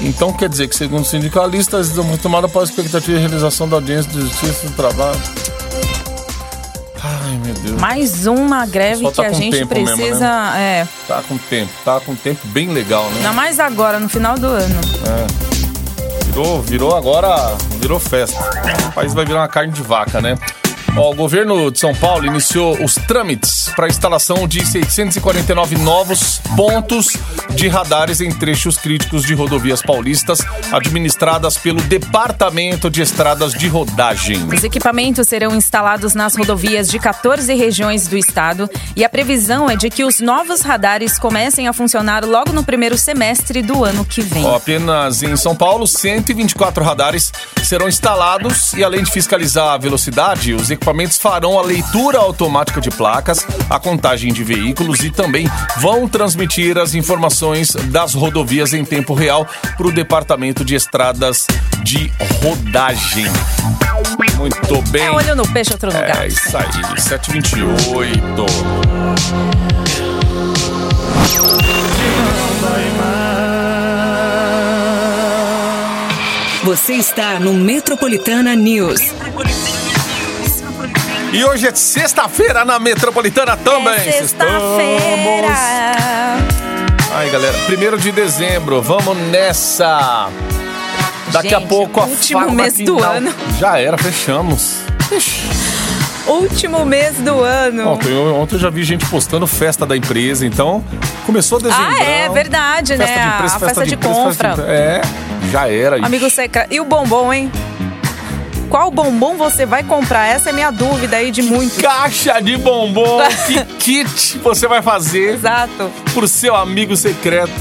Então 0.00 0.32
quer 0.32 0.48
dizer 0.48 0.68
que, 0.68 0.76
segundo 0.76 1.02
os 1.02 1.08
sindicalistas, 1.08 1.92
tomada 2.20 2.46
após 2.46 2.68
a 2.68 2.72
expectativa 2.72 3.16
de 3.16 3.24
realização 3.24 3.68
da 3.68 3.76
audiência 3.76 4.10
de 4.10 4.20
justiça 4.20 4.66
do 4.66 4.74
trabalho. 4.74 5.20
Ai, 7.02 7.40
meu 7.44 7.54
Deus. 7.54 7.80
Mais 7.80 8.26
uma 8.26 8.66
greve 8.66 9.02
Só 9.02 9.10
que 9.10 9.16
tá 9.16 9.26
a 9.28 9.32
gente 9.32 9.56
tempo 9.58 9.74
mesmo, 9.74 9.96
precisa. 9.96 10.56
É, 10.56 10.86
Tá 11.08 11.22
com 11.26 11.38
tempo, 11.38 11.72
tá 11.84 12.00
com 12.00 12.14
tempo 12.14 12.46
bem 12.48 12.68
legal, 12.68 13.04
né? 13.10 13.16
ainda 13.16 13.32
mais 13.32 13.58
agora, 13.58 13.98
no 13.98 14.08
final 14.08 14.38
do 14.38 14.46
ano. 14.46 14.80
Virou, 16.26 16.62
virou 16.62 16.96
agora, 16.96 17.54
virou 17.78 17.98
festa. 18.00 18.38
O 18.88 18.92
país 18.92 19.14
vai 19.14 19.24
virar 19.24 19.40
uma 19.40 19.48
carne 19.48 19.72
de 19.72 19.82
vaca, 19.82 20.20
né? 20.20 20.36
Ó, 20.94 21.10
o 21.10 21.14
governo 21.14 21.70
de 21.70 21.80
São 21.80 21.94
Paulo 21.94 22.26
iniciou 22.26 22.76
os 22.84 22.94
trâmites 22.94 23.70
para 23.74 23.86
a 23.86 23.88
instalação 23.88 24.46
de 24.46 24.64
649 24.66 25.78
novos 25.78 26.38
pontos 26.54 27.16
de 27.54 27.66
radares 27.66 28.20
em 28.20 28.30
trechos 28.30 28.76
críticos 28.76 29.24
de 29.24 29.32
rodovias 29.32 29.80
paulistas 29.80 30.40
administradas 30.70 31.56
pelo 31.56 31.80
Departamento 31.80 32.90
de 32.90 33.00
Estradas 33.00 33.54
de 33.54 33.68
Rodagem. 33.68 34.46
Os 34.52 34.64
equipamentos 34.64 35.28
serão 35.28 35.56
instalados 35.56 36.14
nas 36.14 36.36
rodovias 36.36 36.90
de 36.90 36.98
14 36.98 37.54
regiões 37.54 38.06
do 38.06 38.18
estado 38.18 38.68
e 38.94 39.02
a 39.02 39.08
previsão 39.08 39.70
é 39.70 39.76
de 39.76 39.88
que 39.88 40.04
os 40.04 40.20
novos 40.20 40.60
radares 40.60 41.18
comecem 41.18 41.68
a 41.68 41.72
funcionar 41.72 42.22
logo 42.22 42.52
no 42.52 42.62
primeiro 42.62 42.98
semestre 42.98 43.62
do 43.62 43.82
ano 43.82 44.04
que 44.04 44.20
vem. 44.20 44.44
Ó, 44.44 44.56
apenas 44.56 45.22
em 45.22 45.36
São 45.36 45.56
Paulo, 45.56 45.86
124 45.86 46.84
radares 46.84 47.32
serão 47.64 47.88
instalados 47.88 48.74
e 48.74 48.84
além 48.84 49.02
de 49.02 49.10
fiscalizar 49.10 49.68
a 49.68 49.78
velocidade, 49.78 50.52
os 50.52 50.70
equipamentos 50.70 50.81
equipamentos 50.82 51.16
farão 51.16 51.56
a 51.56 51.62
leitura 51.62 52.18
automática 52.18 52.80
de 52.80 52.90
placas, 52.90 53.46
a 53.70 53.78
contagem 53.78 54.32
de 54.32 54.42
veículos 54.42 54.98
e 55.04 55.10
também 55.10 55.48
vão 55.78 56.08
transmitir 56.08 56.76
as 56.76 56.92
informações 56.92 57.72
das 57.86 58.14
rodovias 58.14 58.72
em 58.72 58.84
tempo 58.84 59.14
real 59.14 59.46
para 59.76 59.86
o 59.86 59.92
Departamento 59.92 60.64
de 60.64 60.74
Estradas 60.74 61.46
de 61.84 62.12
Rodagem. 62.42 63.26
Muito 64.36 64.82
bem. 64.90 65.04
É 65.04 65.10
olho 65.12 65.36
no 65.36 65.46
peixe, 65.52 65.72
outro 65.72 65.92
no 65.92 65.96
É 65.96 66.26
isso 66.26 66.56
aí, 66.56 67.00
728. 67.00 68.44
Você 76.64 76.94
está 76.94 77.38
no 77.38 77.54
Metropolitana 77.54 78.56
News. 78.56 79.00
E 81.32 81.44
hoje 81.44 81.66
é 81.66 81.74
sexta-feira 81.74 82.64
na 82.64 82.78
Metropolitana 82.78 83.56
também. 83.56 83.94
É 83.94 83.98
sexta-feira. 84.12 85.48
Ai, 87.14 87.30
galera, 87.30 87.56
primeiro 87.66 87.98
de 87.98 88.12
dezembro, 88.12 88.82
vamos 88.82 89.16
nessa. 89.30 90.28
Daqui 91.32 91.54
a 91.54 91.58
Gente, 91.60 91.68
pouco 91.68 92.00
a 92.00 92.04
último 92.04 92.50
mês 92.52 92.74
do 92.74 92.96
final. 92.96 93.12
ano. 93.14 93.34
Já 93.58 93.78
era, 93.78 93.96
fechamos. 93.96 94.80
Último 96.26 96.84
mês 96.84 97.16
do 97.16 97.40
ano. 97.42 97.88
Ontem, 97.92 98.14
ontem 98.14 98.54
eu 98.56 98.60
já 98.60 98.68
vi 98.70 98.82
gente 98.84 99.06
postando 99.06 99.46
festa 99.46 99.86
da 99.86 99.96
empresa, 99.96 100.44
então 100.46 100.84
começou 101.24 101.58
dezembro. 101.58 101.86
Ah, 101.98 102.02
é 102.02 102.28
verdade, 102.28 102.94
festa 102.96 103.06
né? 103.14 103.30
De 103.30 103.36
preço, 103.38 103.56
a 103.56 103.58
festa, 103.58 103.86
de, 103.86 103.96
preço, 103.96 104.14
compra. 104.14 104.32
festa 104.50 104.62
de- 104.62 104.70
É, 104.70 105.00
já 105.50 105.68
era. 105.68 105.96
Amigo 106.04 106.28
secreto. 106.28 106.72
E 106.72 106.80
o 106.80 106.84
bombom, 106.84 107.32
hein? 107.32 107.50
Qual 108.72 108.90
bombom 108.90 109.36
você 109.36 109.66
vai 109.66 109.82
comprar? 109.82 110.26
Essa 110.28 110.48
é 110.48 110.52
minha 110.54 110.70
dúvida 110.70 111.16
aí 111.18 111.30
de 111.30 111.42
muito. 111.42 111.78
Caixa 111.78 112.40
de 112.40 112.56
bombom, 112.56 113.18
que 113.78 114.02
kit 114.06 114.38
você 114.38 114.66
vai 114.66 114.80
fazer 114.80 115.34
Exato. 115.34 115.92
pro 116.14 116.26
seu 116.26 116.56
amigo 116.56 116.96
secreto. 116.96 117.52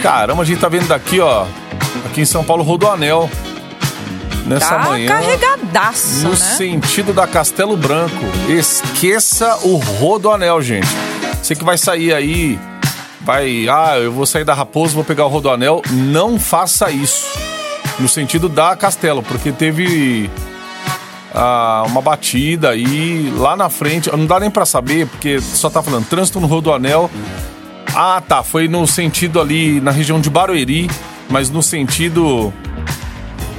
Caramba, 0.00 0.42
a 0.42 0.46
gente 0.46 0.60
tá 0.60 0.68
vendo 0.68 0.86
daqui, 0.86 1.18
ó. 1.18 1.46
Aqui 2.06 2.20
em 2.20 2.24
São 2.24 2.44
Paulo, 2.44 2.62
Rodoanel. 2.62 3.28
Nessa 4.46 4.68
Tá 4.76 4.78
manhã. 4.84 5.08
carregadaço, 5.08 6.22
No 6.22 6.30
né? 6.30 6.36
sentido 6.36 7.12
da 7.12 7.26
Castelo 7.26 7.76
Branco. 7.76 8.24
Esqueça 8.48 9.58
o 9.64 9.74
Rodoanel, 9.78 10.62
gente. 10.62 10.86
Você 11.42 11.56
que 11.56 11.64
vai 11.64 11.76
sair 11.76 12.14
aí, 12.14 12.56
vai. 13.20 13.66
Ah, 13.68 13.98
eu 13.98 14.12
vou 14.12 14.24
sair 14.24 14.44
da 14.44 14.54
Raposo, 14.54 14.94
vou 14.94 15.02
pegar 15.02 15.24
o 15.24 15.28
Rodoanel. 15.28 15.82
Não 15.90 16.38
faça 16.38 16.88
isso. 16.88 17.26
No 17.98 18.08
sentido 18.08 18.48
da 18.48 18.76
Castelo, 18.76 19.22
porque 19.22 19.52
teve 19.52 20.30
ah, 21.34 21.84
uma 21.86 22.02
batida 22.02 22.70
aí 22.70 23.32
lá 23.36 23.56
na 23.56 23.68
frente. 23.70 24.10
Não 24.10 24.26
dá 24.26 24.38
nem 24.38 24.50
pra 24.50 24.66
saber, 24.66 25.06
porque 25.06 25.40
só 25.40 25.70
tá 25.70 25.82
falando 25.82 26.06
trânsito 26.06 26.40
no 26.40 26.46
Rodoanel. 26.46 27.10
Ah, 27.94 28.22
tá. 28.26 28.42
Foi 28.42 28.68
no 28.68 28.86
sentido 28.86 29.40
ali 29.40 29.80
na 29.80 29.90
região 29.90 30.20
de 30.20 30.28
Barueri, 30.28 30.90
mas 31.30 31.48
no 31.48 31.62
sentido 31.62 32.52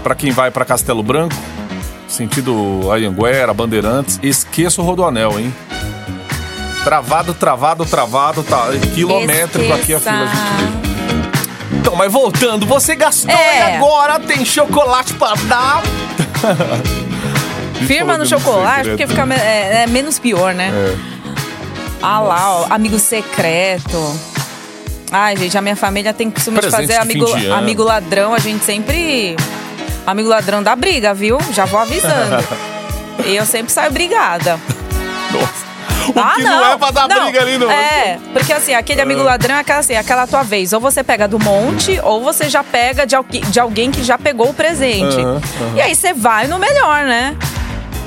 Pra 0.07 0.15
quem 0.15 0.31
vai 0.31 0.49
pra 0.49 0.63
Castelo 0.63 1.03
Branco, 1.03 1.35
sentido 2.07 2.89
Anhanguera, 2.89 3.53
Bandeirantes, 3.53 4.17
esqueça 4.23 4.81
o 4.81 4.85
Rodoanel, 4.85 5.37
hein? 5.37 5.53
Travado, 6.85 7.33
travado, 7.33 7.85
travado, 7.85 8.41
tá 8.41 8.67
quilométrico 8.95 9.73
aqui 9.73 9.93
a 9.93 9.99
fila, 9.99 10.27
gente. 10.27 10.86
Então, 11.79 11.95
mas 11.95 12.11
voltando, 12.11 12.65
você 12.65 12.95
gastou 12.95 13.33
É. 13.33 13.57
e 13.57 13.75
agora 13.75 14.19
tem 14.19 14.43
chocolate 14.45 15.13
pra 15.13 15.33
dar. 15.47 15.81
Firma 17.85 18.17
no 18.17 18.23
Amigo 18.23 18.29
chocolate, 18.39 18.75
secreto. 18.77 18.89
porque 18.97 19.07
fica 19.07 19.25
me- 19.25 19.35
é, 19.35 19.83
é 19.83 19.87
menos 19.87 20.17
pior, 20.19 20.53
né? 20.53 20.71
Ah 22.01 22.19
lá, 22.19 22.51
ó, 22.61 22.67
amigo 22.69 22.97
secreto. 22.99 24.19
Ai, 25.11 25.37
gente, 25.37 25.57
a 25.57 25.61
minha 25.61 25.75
família 25.75 26.13
tem 26.13 26.29
costume 26.29 26.55
de 26.55 26.61
Presente 26.61 26.81
fazer 26.81 26.93
de 26.93 26.99
amigo, 26.99 27.27
fim 27.27 27.39
de 27.41 27.51
amigo 27.51 27.83
ladrão. 27.83 28.33
A 28.33 28.39
gente 28.39 28.63
sempre. 28.65 29.35
Amigo 30.05 30.27
ladrão 30.27 30.61
dá 30.61 30.75
briga, 30.75 31.13
viu? 31.13 31.37
Já 31.53 31.65
vou 31.65 31.79
avisando. 31.79 32.43
e 33.25 33.35
eu 33.35 33.45
sempre 33.45 33.71
saio 33.71 33.91
brigada. 33.91 34.59
Nossa. 35.31 35.66
O 36.15 36.19
ah, 36.19 36.33
que 36.35 36.43
não. 36.43 36.65
é 36.65 36.77
pra 36.77 36.91
dar 36.91 37.07
Não, 37.07 37.23
briga 37.23 37.41
ali, 37.41 37.57
não. 37.57 37.69
É, 37.69 38.19
porque 38.33 38.53
assim, 38.53 38.73
aquele 38.73 39.01
amigo 39.01 39.21
ladrão 39.21 39.55
é 39.55 39.59
aquela, 39.59 39.79
assim, 39.79 39.95
aquela 39.95 40.27
tua 40.27 40.43
vez. 40.43 40.73
Ou 40.73 40.79
você 40.79 41.03
pega 41.03 41.27
do 41.27 41.39
monte, 41.39 41.99
ou 42.03 42.23
você 42.23 42.49
já 42.49 42.63
pega 42.63 43.05
de, 43.05 43.15
de 43.49 43.59
alguém 43.59 43.91
que 43.91 44.03
já 44.03 44.17
pegou 44.17 44.49
o 44.49 44.53
presente. 44.53 45.19
Aham, 45.19 45.35
aham. 45.35 45.75
E 45.75 45.81
aí 45.81 45.95
você 45.95 46.13
vai 46.13 46.47
no 46.47 46.57
melhor, 46.57 47.05
né? 47.05 47.35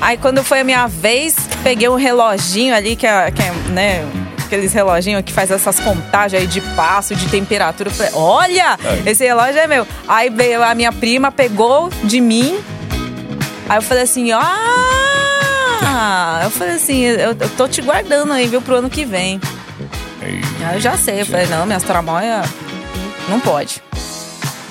Aí 0.01 0.17
quando 0.17 0.43
foi 0.43 0.61
a 0.61 0.63
minha 0.63 0.87
vez, 0.87 1.35
peguei 1.63 1.87
um 1.87 1.95
reloginho 1.95 2.75
ali, 2.75 2.95
que 2.95 3.05
é, 3.05 3.29
que 3.29 3.41
é, 3.43 3.51
né? 3.69 4.03
Aqueles 4.45 4.73
reloginhos 4.73 5.21
que 5.23 5.31
faz 5.31 5.51
essas 5.51 5.79
contagens 5.79 6.41
aí 6.41 6.47
de 6.47 6.59
passo, 6.59 7.15
de 7.15 7.27
temperatura. 7.29 7.89
Eu 7.89 7.93
falei, 7.93 8.11
olha, 8.15 8.77
esse 9.05 9.23
relógio 9.23 9.59
é 9.59 9.67
meu. 9.67 9.87
Aí 10.07 10.29
veio 10.29 10.61
a 10.63 10.73
minha 10.75 10.91
prima, 10.91 11.31
pegou 11.31 11.89
de 12.03 12.19
mim. 12.19 12.59
Aí 13.69 13.77
eu 13.77 13.81
falei 13.81 14.03
assim, 14.03 14.31
ah! 14.31 15.20
Eu 16.43 16.49
falei 16.49 16.75
assim, 16.75 17.01
eu, 17.01 17.35
eu 17.39 17.49
tô 17.57 17.67
te 17.67 17.81
guardando 17.81 18.31
aí, 18.33 18.47
viu, 18.47 18.61
pro 18.61 18.75
ano 18.75 18.89
que 18.89 19.05
vem. 19.05 19.39
Aí 20.21 20.75
eu 20.75 20.79
já 20.79 20.97
sei, 20.97 21.21
eu 21.21 21.25
falei, 21.25 21.47
não, 21.47 21.65
minhas 21.65 21.83
tramóias 21.83 22.47
não 23.29 23.39
pode. 23.39 23.81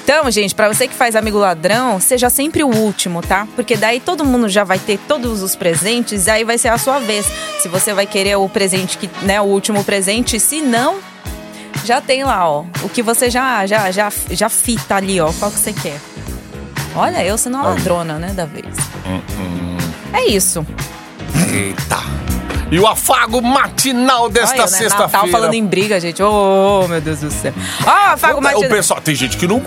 Então, 0.02 0.28
gente, 0.30 0.54
pra 0.56 0.66
você 0.66 0.88
que 0.88 0.94
faz 0.94 1.14
amigo 1.14 1.38
ladrão, 1.38 2.00
seja 2.00 2.28
sempre 2.28 2.64
o 2.64 2.68
último, 2.68 3.22
tá? 3.22 3.46
Porque 3.54 3.76
daí 3.76 4.00
todo 4.00 4.24
mundo 4.24 4.48
já 4.48 4.64
vai 4.64 4.78
ter 4.78 4.98
todos 5.06 5.40
os 5.40 5.54
presentes 5.54 6.26
e 6.26 6.30
aí 6.30 6.42
vai 6.42 6.58
ser 6.58 6.68
a 6.68 6.78
sua 6.78 6.98
vez. 6.98 7.26
Se 7.60 7.68
você 7.68 7.94
vai 7.94 8.06
querer 8.06 8.34
o 8.36 8.48
presente 8.48 8.98
que, 8.98 9.08
né, 9.24 9.40
o 9.40 9.44
último 9.44 9.84
presente, 9.84 10.40
se 10.40 10.60
não, 10.62 10.98
já 11.84 12.00
tem 12.00 12.24
lá, 12.24 12.48
ó, 12.48 12.64
o 12.82 12.88
que 12.88 13.02
você 13.02 13.30
já 13.30 13.64
já 13.66 13.90
já 13.92 14.10
já 14.30 14.48
fita 14.48 14.96
ali, 14.96 15.20
ó, 15.20 15.32
qual 15.38 15.50
que 15.50 15.58
você 15.58 15.72
quer. 15.72 16.00
Olha, 16.96 17.24
eu 17.24 17.38
sendo 17.38 17.58
a 17.58 17.62
ladrona, 17.62 18.18
né, 18.18 18.32
da 18.32 18.46
vez. 18.46 18.66
É 20.12 20.26
isso. 20.26 20.66
Eita. 21.52 21.98
E 22.70 22.78
o 22.78 22.86
afago 22.86 23.42
matinal 23.42 24.28
desta 24.28 24.62
né, 24.62 24.66
sexta-feira. 24.68 25.06
Natal 25.06 25.26
falando 25.28 25.54
em 25.54 25.66
briga, 25.66 25.98
gente. 25.98 26.22
Ô, 26.22 26.86
meu 26.88 27.00
Deus 27.00 27.18
do 27.20 27.30
céu. 27.30 27.52
Ó, 27.84 28.16
Fago 28.16 28.38
o, 28.38 28.42
Matinal. 28.42 28.64
o 28.64 28.68
pessoal, 28.68 29.00
tem 29.00 29.14
gente 29.14 29.36
que 29.36 29.46
não 29.46 29.60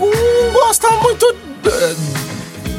gosta 0.52 0.88
muito 0.90 1.36
eh, 1.66 1.94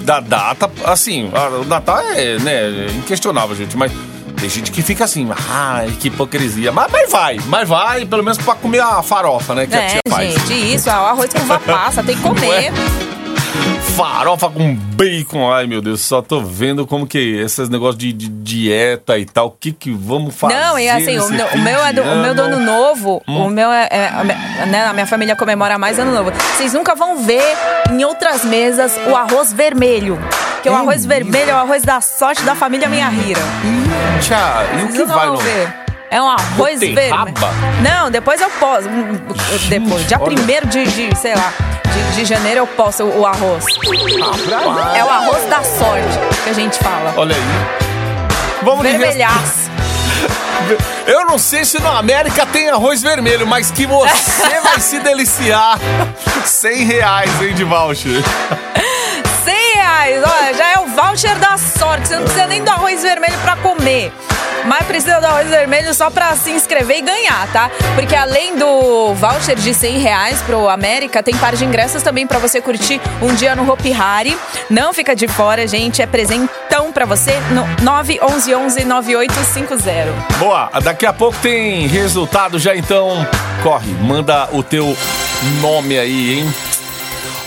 da 0.02 0.20
data. 0.20 0.70
Assim, 0.84 1.30
a- 1.34 1.50
o 1.60 1.66
Natal 1.66 2.00
é 2.00 2.40
né, 2.40 2.88
inquestionável, 2.98 3.56
gente, 3.56 3.78
mas 3.78 3.92
tem 4.40 4.50
gente 4.50 4.72
que 4.72 4.82
fica 4.82 5.06
assim, 5.06 5.30
ai, 5.48 5.92
que 6.00 6.08
hipocrisia. 6.08 6.72
Mas, 6.72 6.92
mas 6.92 7.12
vai, 7.12 7.40
mas 7.46 7.70
vai, 7.70 8.06
pelo 8.06 8.24
menos 8.24 8.40
pra 8.40 8.56
comer 8.56 8.80
a 8.82 9.04
farofa, 9.04 9.54
né, 9.54 9.68
que 9.68 9.76
a 9.76 9.82
É, 9.82 9.88
tia 9.90 10.00
faz. 10.10 10.34
gente, 10.34 10.76
isso. 10.76 10.90
O 10.90 10.92
arroz 10.92 11.32
com 11.32 11.40
uva 11.42 11.60
passa, 11.60 12.02
tem 12.04 12.16
que 12.16 12.22
comer. 12.24 12.72
Farofa 13.96 14.50
com 14.50 14.76
bacon, 14.76 15.50
ai 15.52 15.68
meu 15.68 15.82
Deus, 15.82 16.02
só 16.02 16.22
tô 16.22 16.42
vendo 16.42 16.86
como 16.86 17.08
que 17.08 17.18
esses 17.40 17.70
negócios 17.70 17.98
de, 17.98 18.12
de 18.12 18.28
dieta 18.28 19.18
e 19.18 19.26
tal, 19.26 19.48
o 19.48 19.52
que 19.52 19.72
que 19.72 19.90
vamos 19.92 20.36
fazer 20.36 20.54
Não, 20.54 20.78
e 20.78 20.90
assim, 20.90 21.18
o 21.18 21.30
meu, 21.30 21.48
o 21.48 21.58
meu 21.60 21.86
é 21.86 21.94
do, 21.94 22.02
o 22.02 22.16
meu 22.22 22.36
do 22.36 22.42
ano 22.42 22.60
novo, 22.60 23.22
Hum. 23.26 23.46
o 23.46 23.50
meu 23.50 23.72
é, 23.72 23.88
é- 23.90 24.08
a 24.10 24.24
minha- 24.26 24.66
né, 24.66 24.86
a 24.88 24.94
minha 24.94 25.06
família 25.08 25.34
comemora 25.36 25.78
mais 25.78 25.98
ano 25.98 26.12
novo. 26.12 26.32
Vocês 26.58 26.74
nunca 26.74 26.94
vão 26.94 27.24
ver 27.24 27.42
em 27.90 28.04
outras 28.04 28.44
mesas 28.44 28.98
o 29.08 29.16
arroz 29.16 29.54
vermelho. 29.54 30.20
Porque 30.56 30.70
o 30.70 30.74
É 30.74 30.76
arroz 30.76 31.06
vermelho 31.06 31.52
é 31.52 31.54
o 31.54 31.58
arroz 31.58 31.84
da 31.84 32.02
sorte 32.02 32.42
da 32.44 32.54
família 32.56 32.90
Minha 32.90 33.08
Rira. 33.08 33.40
Tchau, 34.22 34.64
e 34.80 34.84
o 34.84 34.88
que 34.90 35.04
vai 35.06 35.28
no... 35.28 35.38
ver. 35.38 35.85
É 36.10 36.22
um 36.22 36.30
arroz 36.30 36.80
vermelho. 36.80 36.96
Beterraba? 36.96 37.32
Não, 37.82 38.12
depois 38.12 38.40
eu 38.40 38.50
posso. 38.52 38.88
Depois, 39.70 40.08
dia 40.08 40.20
olha. 40.20 40.36
1 40.40 40.68
de, 40.68 40.86
de, 40.86 41.16
sei 41.18 41.36
lá, 41.36 41.52
de, 41.86 42.16
de 42.16 42.26
janeiro 42.26 42.60
eu 42.62 42.68
posso 42.68 43.04
o, 43.04 43.22
o 43.22 43.26
arroz. 43.26 43.66
É 44.96 45.04
o 45.04 45.10
arroz 45.10 45.44
da 45.50 45.64
sorte 45.64 46.20
que 46.44 46.50
a 46.50 46.54
gente 46.54 46.78
fala. 46.80 47.14
Olha 47.18 47.36
aí. 47.36 47.42
Vamos 48.64 48.84
Vermelhaço. 48.84 49.72
Eu 51.06 51.26
não 51.26 51.38
sei 51.38 51.64
se 51.64 51.80
na 51.80 52.00
América 52.00 52.46
tem 52.48 52.70
arroz 52.70 53.02
vermelho, 53.04 53.46
mas 53.46 53.70
que 53.70 53.86
você 53.86 54.60
vai 54.64 54.80
se 54.80 55.00
deliciar. 55.00 55.78
100 56.44 56.84
reais, 56.86 57.42
hein, 57.42 57.54
de 57.54 57.64
voucher. 57.64 58.24
100 59.96 59.96
reais, 59.96 60.24
olha, 60.24 60.54
já 60.54 60.74
é 60.74 60.80
o 60.80 60.86
voucher 60.88 61.38
da 61.40 61.58
sorte. 61.58 62.08
Você 62.08 62.16
não 62.16 62.24
precisa 62.24 62.48
nem 62.48 62.64
do 62.64 62.70
arroz 62.70 63.02
vermelho 63.02 63.38
pra 63.40 63.56
comer. 63.56 64.12
Mas 64.66 64.86
precisa 64.86 65.20
do 65.20 65.28
arroz 65.28 65.48
vermelho 65.48 65.94
só 65.94 66.10
pra 66.10 66.36
se 66.36 66.52
inscrever 66.52 66.98
e 66.98 67.02
ganhar, 67.02 67.48
tá? 67.54 67.70
Porque 67.94 68.16
além 68.16 68.58
do 68.58 69.14
voucher 69.14 69.56
de 69.56 69.74
100 69.74 70.00
reais 70.00 70.42
pro 70.42 70.68
América, 70.68 71.22
tem 71.22 71.38
par 71.38 71.56
de 71.56 71.64
ingressos 71.64 72.02
também 72.02 72.26
pra 72.26 72.40
você 72.40 72.60
curtir 72.60 73.00
um 73.22 73.34
dia 73.36 73.56
no 73.56 73.72
Hopi 73.72 73.94
Hari. 73.94 74.36
Não 74.70 74.92
fica 74.92 75.16
de 75.16 75.28
fora, 75.28 75.68
gente. 75.68 76.02
É 76.02 76.08
presentão 76.08 76.92
pra 76.92 77.06
você 77.06 77.40
no 77.52 77.64
911-9850. 77.86 80.08
Boa, 80.40 80.72
daqui 80.84 81.06
a 81.06 81.14
pouco 81.14 81.38
tem 81.40 81.88
resultado 81.88 82.58
já, 82.58 82.76
então 82.76 83.26
corre, 83.62 83.92
manda 84.02 84.50
o 84.52 84.64
teu 84.64 84.98
nome 85.62 85.98
aí, 85.98 86.40
hein? 86.40 86.54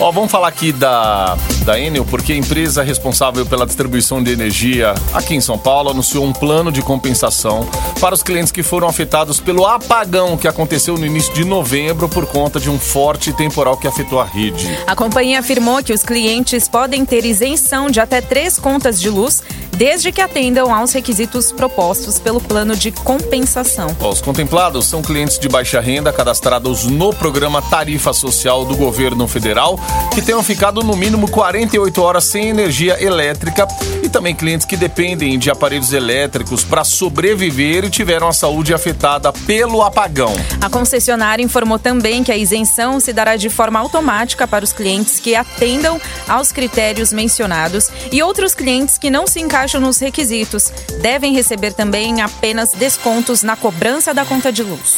Ó, 0.01 0.13
vamos 0.13 0.31
falar 0.31 0.47
aqui 0.47 0.71
da, 0.71 1.37
da 1.65 1.77
Enel, 1.77 2.05
porque 2.05 2.31
a 2.31 2.35
empresa 2.35 2.81
responsável 2.81 3.45
pela 3.45 3.65
distribuição 3.65 4.23
de 4.23 4.31
energia 4.31 4.93
aqui 5.13 5.35
em 5.35 5.41
São 5.41 5.57
Paulo 5.57 5.89
anunciou 5.89 6.23
um 6.23 6.31
plano 6.31 6.71
de 6.71 6.81
compensação 6.81 7.67
para 7.99 8.15
os 8.15 8.23
clientes 8.23 8.49
que 8.49 8.63
foram 8.63 8.87
afetados 8.87 9.41
pelo 9.41 9.65
apagão 9.65 10.37
que 10.37 10.47
aconteceu 10.47 10.97
no 10.97 11.05
início 11.05 11.33
de 11.33 11.43
novembro 11.43 12.07
por 12.07 12.25
conta 12.27 12.61
de 12.61 12.69
um 12.69 12.79
forte 12.79 13.33
temporal 13.33 13.75
que 13.75 13.87
afetou 13.87 14.21
a 14.21 14.23
rede. 14.23 14.69
A 14.87 14.95
companhia 14.95 15.39
afirmou 15.41 15.83
que 15.83 15.91
os 15.91 16.01
clientes 16.01 16.69
podem 16.69 17.03
ter 17.03 17.25
isenção 17.25 17.89
de 17.89 17.99
até 17.99 18.21
três 18.21 18.57
contas 18.57 19.01
de 19.01 19.09
luz, 19.09 19.43
desde 19.75 20.13
que 20.13 20.21
atendam 20.21 20.73
aos 20.73 20.93
requisitos 20.93 21.51
propostos 21.51 22.19
pelo 22.19 22.39
plano 22.39 22.73
de 22.73 22.91
compensação. 22.91 23.95
Os 23.99 24.21
contemplados 24.21 24.85
são 24.85 25.01
clientes 25.01 25.37
de 25.37 25.49
baixa 25.49 25.81
renda 25.81 26.13
cadastrados 26.13 26.85
no 26.85 27.13
programa 27.13 27.61
Tarifa 27.61 28.13
Social 28.13 28.63
do 28.63 28.77
governo 28.77 29.27
federal 29.27 29.77
que 30.13 30.21
tenham 30.21 30.43
ficado 30.43 30.83
no 30.83 30.95
mínimo 30.95 31.29
48 31.29 32.01
horas 32.01 32.25
sem 32.25 32.49
energia 32.49 33.01
elétrica 33.01 33.67
e 34.03 34.09
também 34.09 34.35
clientes 34.35 34.65
que 34.65 34.75
dependem 34.75 35.37
de 35.39 35.49
aparelhos 35.49 35.93
elétricos 35.93 36.63
para 36.63 36.83
sobreviver 36.83 37.85
e 37.85 37.89
tiveram 37.89 38.27
a 38.27 38.33
saúde 38.33 38.73
afetada 38.73 39.31
pelo 39.31 39.81
apagão. 39.81 40.33
A 40.61 40.69
concessionária 40.69 41.43
informou 41.43 41.79
também 41.79 42.23
que 42.23 42.31
a 42.31 42.37
isenção 42.37 42.99
se 42.99 43.13
dará 43.13 43.35
de 43.35 43.49
forma 43.49 43.79
automática 43.79 44.47
para 44.47 44.65
os 44.65 44.73
clientes 44.73 45.19
que 45.19 45.35
atendam 45.35 46.01
aos 46.27 46.51
critérios 46.51 47.13
mencionados 47.13 47.89
e 48.11 48.21
outros 48.21 48.53
clientes 48.53 48.97
que 48.97 49.09
não 49.09 49.25
se 49.27 49.39
encaixam 49.39 49.79
nos 49.79 49.99
requisitos 49.99 50.71
devem 51.01 51.33
receber 51.33 51.73
também 51.73 52.21
apenas 52.21 52.71
descontos 52.71 53.43
na 53.43 53.55
cobrança 53.55 54.13
da 54.13 54.25
conta 54.25 54.51
de 54.51 54.63
luz. 54.63 54.97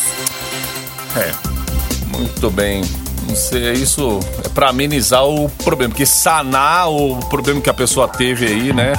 É, 1.16 1.32
muito 2.08 2.50
bem. 2.50 2.82
Sei, 3.36 3.72
isso 3.74 4.20
é 4.44 4.50
para 4.50 4.70
amenizar 4.70 5.26
o 5.26 5.50
problema, 5.50 5.92
porque 5.92 6.06
sanar 6.06 6.90
o 6.90 7.18
problema 7.30 7.62
que 7.62 7.70
a 7.70 7.74
pessoa 7.74 8.08
teve 8.08 8.46
aí, 8.46 8.74
né? 8.74 8.94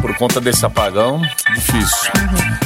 Por 0.00 0.16
conta 0.16 0.40
desse 0.40 0.64
apagão, 0.64 1.20
difícil. 1.54 2.10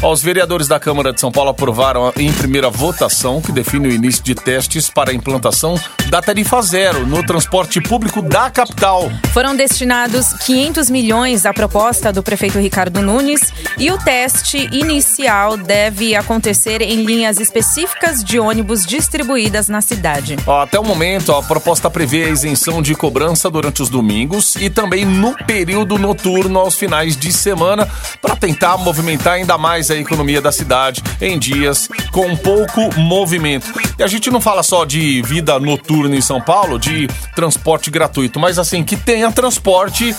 Ó, 0.02 0.12
Os 0.12 0.22
vereadores 0.22 0.68
da 0.68 0.78
Câmara 0.78 1.12
de 1.12 1.20
São 1.20 1.32
Paulo 1.32 1.50
aprovaram 1.50 2.12
em 2.16 2.30
primeira 2.32 2.68
votação 2.68 3.40
que 3.40 3.50
define 3.52 3.88
o 3.88 3.92
início 3.92 4.22
de 4.22 4.34
testes 4.34 4.90
para 4.90 5.10
a 5.10 5.14
implantação 5.14 5.78
da 6.10 6.20
tarifa 6.20 6.60
zero 6.60 7.06
no 7.06 7.24
transporte 7.24 7.80
público 7.80 8.20
da 8.20 8.50
capital. 8.50 9.10
Foram 9.32 9.56
destinados 9.56 10.32
500 10.44 10.90
milhões 10.90 11.46
à 11.46 11.54
proposta 11.54 12.12
do 12.12 12.22
prefeito 12.22 12.58
Ricardo 12.58 13.00
Nunes 13.00 13.52
e 13.78 13.90
o 13.90 13.96
teste 13.98 14.68
inicial 14.72 15.56
deve 15.56 16.14
acontecer 16.14 16.82
em 16.82 17.04
linhas 17.04 17.40
específicas 17.40 18.22
de 18.22 18.38
ônibus 18.38 18.84
distribuídas 18.84 19.68
na 19.68 19.80
cidade. 19.80 20.36
Ó, 20.46 20.60
Até 20.62 20.78
o 20.78 20.84
momento, 20.84 21.32
a 21.32 21.42
proposta 21.42 21.88
prevê 21.88 22.24
a 22.24 22.28
isenção 22.28 22.82
de 22.82 22.94
cobrança 22.94 23.48
durante 23.50 23.82
os 23.82 23.88
domingos 23.88 24.56
e 24.56 24.68
também 24.68 25.04
no 25.04 25.34
período 25.46 25.98
noturno 25.98 26.58
aos 26.58 26.74
finais 26.74 27.16
de 27.16 27.21
semana 27.30 27.86
para 28.22 28.34
tentar 28.34 28.78
movimentar 28.78 29.34
ainda 29.34 29.58
mais 29.58 29.90
a 29.90 29.96
economia 29.96 30.40
da 30.40 30.50
cidade 30.50 31.02
em 31.20 31.38
dias 31.38 31.88
com 32.10 32.34
pouco 32.34 32.98
movimento. 32.98 33.70
E 33.98 34.02
a 34.02 34.06
gente 34.06 34.30
não 34.30 34.40
fala 34.40 34.62
só 34.62 34.86
de 34.86 35.20
vida 35.22 35.58
noturna 35.60 36.16
em 36.16 36.22
São 36.22 36.40
Paulo, 36.40 36.78
de 36.78 37.06
transporte 37.34 37.90
gratuito, 37.90 38.40
mas 38.40 38.58
assim, 38.58 38.82
que 38.82 38.96
tenha 38.96 39.30
transporte 39.30 40.16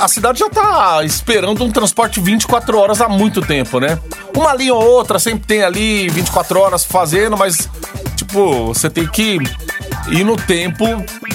A 0.00 0.08
cidade 0.08 0.40
já 0.40 0.50
tá 0.50 1.04
esperando 1.04 1.62
um 1.62 1.70
transporte 1.70 2.20
24 2.20 2.76
horas 2.76 3.00
há 3.00 3.08
muito 3.08 3.40
tempo, 3.40 3.78
né? 3.78 3.96
Uma 4.36 4.52
linha 4.54 4.74
ou 4.74 4.82
outra 4.82 5.20
sempre 5.20 5.46
tem 5.46 5.62
ali 5.62 6.08
24 6.08 6.58
horas 6.58 6.84
fazendo, 6.84 7.36
mas, 7.36 7.68
tipo, 8.32 8.66
você 8.68 8.88
tem 8.88 9.06
que 9.06 9.38
ir 10.08 10.24
no 10.24 10.36
tempo 10.36 10.84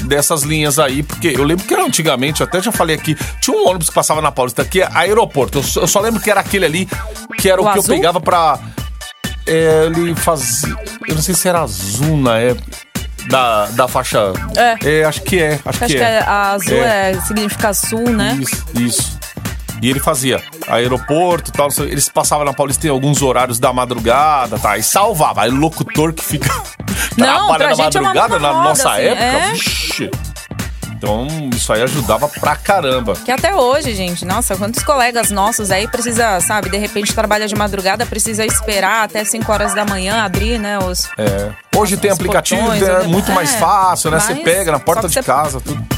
dessas 0.04 0.42
linhas 0.42 0.80
aí, 0.80 1.04
porque 1.04 1.27
eu 1.30 1.44
lembro 1.44 1.66
que 1.66 1.74
era 1.74 1.86
antigamente, 1.86 2.42
eu 2.42 2.48
até 2.48 2.62
já 2.62 2.72
falei 2.72 2.96
aqui, 2.96 3.16
tinha 3.39 3.56
um 3.56 3.68
ônibus 3.68 3.89
que 3.89 3.96
passava 3.96 4.22
na 4.22 4.32
Paulista, 4.32 4.66
que 4.66 4.82
é 4.82 4.89
aeroporto. 4.94 5.60
Eu 5.60 5.63
só, 5.63 5.82
eu 5.82 5.88
só 5.88 6.00
lembro 6.01 6.20
que 6.20 6.30
era 6.32 6.39
aquele 6.42 6.66
ali, 6.66 6.89
que 7.38 7.50
era 7.50 7.62
o, 7.62 7.66
O 7.66 7.72
que 7.72 7.80
azul? 7.80 7.94
eu 7.94 8.00
pegava 8.00 8.20
pra. 8.20 8.60
é, 9.46 9.86
ele 9.86 10.16
fazia. 10.16 10.75
Eu 11.08 11.16
não 11.16 11.22
sei 11.22 11.36
se 11.36 11.48
era 11.48 11.62
azul 11.62 12.18
na 12.18 12.38
época. 12.38 12.88
Da, 13.30 13.66
da 13.72 13.88
faixa. 13.89 14.32
É. 14.86 15.04
acho 15.04 15.22
que 15.22 15.38
é. 15.38 15.60
Acho, 15.66 15.84
Acho 15.84 15.94
que 15.94 16.00
é. 16.00 16.13
é- 16.13 16.20
a 16.22 16.51
azul 16.54 16.77
É. 16.77 17.12
é, 17.12 17.20
significa 17.22 17.74
sul, 17.74 18.10
né? 18.10 18.38
Isso, 18.42 18.66
isso. 18.74 19.20
E 19.82 19.89
ele 19.89 20.00
fazia 20.00 20.42
aeroporto 20.66 21.50
e 21.50 21.54
tal. 21.54 21.68
Eles 21.80 22.08
passavam 22.08 22.46
na 22.46 22.54
Paulista 22.54 22.88
em 22.88 22.89
alguns 22.89 23.22
horários 23.22 23.60
da 23.60 23.74
madrugada, 23.74 24.58
tá? 24.58 24.77
E 24.77 24.84
salvava. 24.84 25.42
Aí 25.42 25.51
locutor 25.51 26.13
que 26.13 26.24
fica. 26.24 26.50
Não, 27.18 27.48
trabalha 27.48 27.68
na 27.68 27.72
é 27.72 27.75
madrugada, 27.75 28.40
mão 28.40 28.40
na 28.40 28.51
roda, 28.51 28.70
nossa 28.70 28.92
assim, 28.92 29.01
época. 29.01 29.24
é. 29.24 29.51
Vixe. 29.51 30.12
Então, 30.98 31.27
isso 31.55 31.72
aí 31.72 31.83
ajudava 31.83 32.27
pra 32.27 32.55
caramba. 32.55 33.14
Que 33.24 33.31
até 33.31 33.53
hoje, 33.53 33.94
gente, 33.94 34.25
nossa, 34.25 34.57
quantos 34.57 34.83
colegas 34.83 35.29
nossos 35.29 35.70
aí 35.70 35.88
precisa, 35.88 36.42
sabe, 36.42 36.70
de 36.70 36.77
repente 36.77 37.14
trabalha 37.14 37.48
de 37.48 37.55
madrugada, 37.55 38.03
precisa 38.03 38.44
esperar 38.44 39.03
até 39.03 39.24
5 39.24 39.51
horas 39.51 39.75
da 39.75 39.86
manhã 39.86 40.24
abrir, 40.24 40.57
né, 40.57 40.79
os... 40.79 41.07
É. 41.18 41.51
Hoje 41.75 41.98
tem 41.98 42.10
Os 42.10 42.18
aplicativo, 42.18 42.60
portões, 42.62 42.81
é 42.81 43.03
é, 43.03 43.03
muito 43.03 43.31
mais 43.31 43.53
fácil, 43.55 44.10
né? 44.10 44.20
Você 44.20 44.36
pega 44.36 44.72
na 44.72 44.79
porta 44.79 45.07
de 45.07 45.22
casa, 45.22 45.62
tudo. 45.62 45.97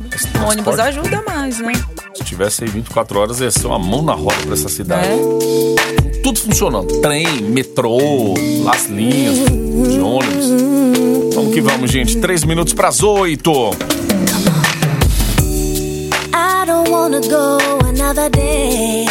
O 0.00 0.48
ônibus 0.48 0.74
transporte, 0.74 0.80
ajuda 0.80 1.22
mais, 1.26 1.58
né? 1.60 1.72
Se 2.14 2.24
tivesse 2.24 2.64
aí 2.64 2.70
24 2.70 3.18
horas, 3.18 3.40
ia 3.40 3.50
ser 3.50 3.66
uma 3.66 3.78
mão 3.78 4.02
na 4.02 4.14
roda 4.14 4.36
pra 4.44 4.54
essa 4.54 4.68
cidade. 4.68 5.08
É. 5.08 6.20
tudo 6.22 6.38
funcionando. 6.40 7.00
Trem, 7.00 7.42
metrô, 7.42 8.34
as 8.70 8.86
linhas 8.86 9.38
de 9.38 10.00
ônibus. 10.00 10.46
Vamos 11.34 11.54
que 11.54 11.60
vamos, 11.60 11.90
gente. 11.90 12.16
Três 12.18 12.44
minutos 12.44 12.72
pras 12.74 13.02
oito. 13.02 13.70
I 16.34 16.66
don't 16.66 16.90
wanna 16.90 17.20
go 17.20 17.58
another 17.86 18.30
day. 18.30 19.06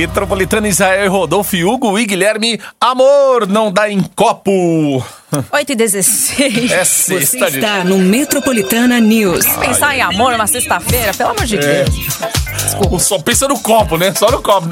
Metropolitana 0.00 0.66
Israel, 0.66 1.12
Rodolfo 1.12 1.56
Hugo 1.58 1.98
e 1.98 2.06
Guilherme. 2.06 2.58
Amor 2.80 3.46
não 3.46 3.70
dá 3.70 3.90
em 3.90 4.00
copo. 4.16 5.04
8 5.52 5.72
e 5.72 5.74
16. 5.74 6.70
É 6.72 6.82
Você 6.82 7.18
sexta, 7.20 7.46
gente. 7.50 7.56
está 7.56 7.84
no 7.84 7.98
Metropolitana 7.98 8.98
News. 8.98 9.44
Pensar 9.58 9.94
em 9.94 10.00
amor 10.00 10.32
numa 10.32 10.46
sexta-feira, 10.46 11.12
pelo 11.12 11.30
amor 11.32 11.44
de 11.44 11.58
É. 11.58 11.84
Deus. 11.84 13.02
Só 13.02 13.18
pensa 13.18 13.46
no 13.46 13.58
copo, 13.58 13.98
né? 13.98 14.14
Só 14.14 14.30
no 14.30 14.40
copo. 14.40 14.68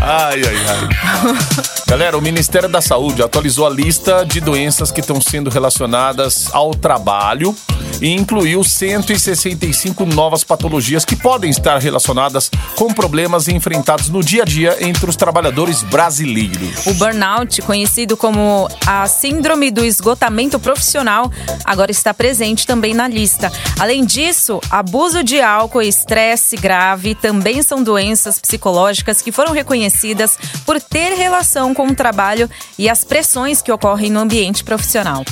Ai, 0.00 0.40
ai, 0.40 0.56
ai. 0.68 0.88
Galera, 1.88 2.16
o 2.16 2.22
Ministério 2.22 2.68
da 2.68 2.80
Saúde 2.80 3.24
atualizou 3.24 3.66
a 3.66 3.70
lista 3.70 4.24
de 4.24 4.40
doenças 4.40 4.92
que 4.92 5.00
estão 5.00 5.20
sendo 5.20 5.50
relacionadas 5.50 6.48
ao 6.52 6.70
trabalho 6.76 7.56
e 8.02 8.10
incluiu 8.10 8.64
165 8.64 10.04
novas 10.04 10.42
patologias 10.42 11.04
que 11.04 11.14
podem 11.14 11.48
estar 11.48 11.78
relacionadas 11.78 12.50
com 12.76 12.92
problemas 12.92 13.46
enfrentados 13.46 14.08
no 14.08 14.22
dia 14.22 14.42
a 14.42 14.44
dia 14.44 14.76
entre 14.80 15.08
os 15.08 15.14
trabalhadores 15.14 15.82
brasileiros. 15.84 16.84
O 16.86 16.94
burnout, 16.94 17.62
conhecido 17.62 18.16
como 18.16 18.68
a 18.84 19.06
síndrome 19.06 19.70
do 19.70 19.84
esgotamento 19.84 20.58
profissional, 20.58 21.30
agora 21.64 21.92
está 21.92 22.12
presente 22.12 22.66
também 22.66 22.92
na 22.92 23.06
lista. 23.06 23.52
Além 23.78 24.04
disso, 24.04 24.60
abuso 24.68 25.22
de 25.22 25.40
álcool 25.40 25.82
e 25.82 25.88
estresse 25.88 26.56
grave 26.56 27.14
também 27.14 27.62
são 27.62 27.84
doenças 27.84 28.40
psicológicas 28.40 29.22
que 29.22 29.30
foram 29.30 29.52
reconhecidas 29.52 30.36
por 30.66 30.80
ter 30.80 31.14
relação 31.14 31.72
com 31.72 31.86
o 31.86 31.94
trabalho 31.94 32.50
e 32.76 32.88
as 32.88 33.04
pressões 33.04 33.62
que 33.62 33.70
ocorrem 33.70 34.10
no 34.10 34.18
ambiente 34.18 34.64
profissional. 34.64 35.24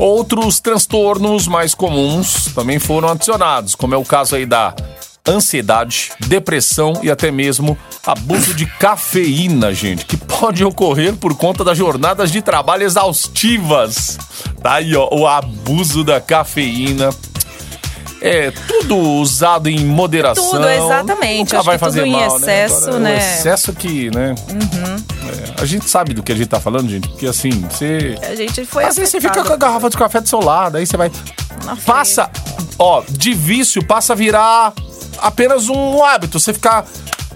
Outros 0.00 0.60
transtornos 0.60 1.46
mais 1.46 1.74
comuns 1.74 2.46
também 2.54 2.78
foram 2.78 3.10
adicionados, 3.10 3.74
como 3.74 3.94
é 3.94 3.98
o 3.98 4.02
caso 4.02 4.34
aí 4.34 4.46
da 4.46 4.74
ansiedade, 5.28 6.10
depressão 6.20 6.94
e 7.02 7.10
até 7.10 7.30
mesmo 7.30 7.76
abuso 8.06 8.54
de 8.54 8.64
cafeína, 8.64 9.74
gente, 9.74 10.06
que 10.06 10.16
pode 10.16 10.64
ocorrer 10.64 11.14
por 11.16 11.36
conta 11.36 11.62
das 11.62 11.76
jornadas 11.76 12.32
de 12.32 12.40
trabalho 12.40 12.84
exaustivas. 12.84 14.16
Tá 14.62 14.76
aí, 14.76 14.96
ó, 14.96 15.06
o 15.12 15.26
abuso 15.26 16.02
da 16.02 16.18
cafeíina. 16.18 17.10
É 18.20 18.50
tudo 18.50 18.98
usado 18.98 19.68
em 19.68 19.84
moderação. 19.84 20.50
Tudo, 20.50 20.68
exatamente. 20.68 21.52
Nunca 21.52 21.62
vai 21.62 21.78
que 21.78 21.84
tudo 21.84 21.94
fazer 21.94 22.06
em 22.06 22.12
mal, 22.12 22.38
né? 22.38 22.64
excesso, 22.64 22.90
né? 22.98 23.10
Uhum. 23.10 23.16
O 23.16 23.18
excesso 23.18 23.72
que, 23.72 24.10
né? 24.14 24.34
É, 25.56 25.62
a 25.62 25.64
gente 25.64 25.88
sabe 25.88 26.12
do 26.12 26.22
que 26.22 26.30
a 26.30 26.34
gente 26.34 26.48
tá 26.48 26.60
falando, 26.60 26.88
gente, 26.88 27.08
porque 27.08 27.26
assim, 27.26 27.50
você 27.70 28.18
A 28.22 28.34
gente 28.34 28.64
foi 28.64 28.84
às 28.84 28.96
vezes 28.96 29.10
você 29.10 29.20
fica 29.20 29.42
com 29.42 29.52
a 29.52 29.56
garrafa 29.56 29.88
de 29.88 29.96
café 29.96 30.20
do 30.20 30.28
seu 30.28 30.40
lado, 30.40 30.76
aí 30.76 30.86
você 30.86 30.96
vai. 30.96 31.10
Frente. 31.10 31.82
Passa, 31.84 32.30
ó, 32.78 33.02
de 33.08 33.32
vício, 33.32 33.84
passa 33.84 34.12
a 34.12 34.16
virar 34.16 34.72
apenas 35.18 35.68
um 35.68 36.04
hábito. 36.04 36.38
Você 36.38 36.52
ficar. 36.52 36.86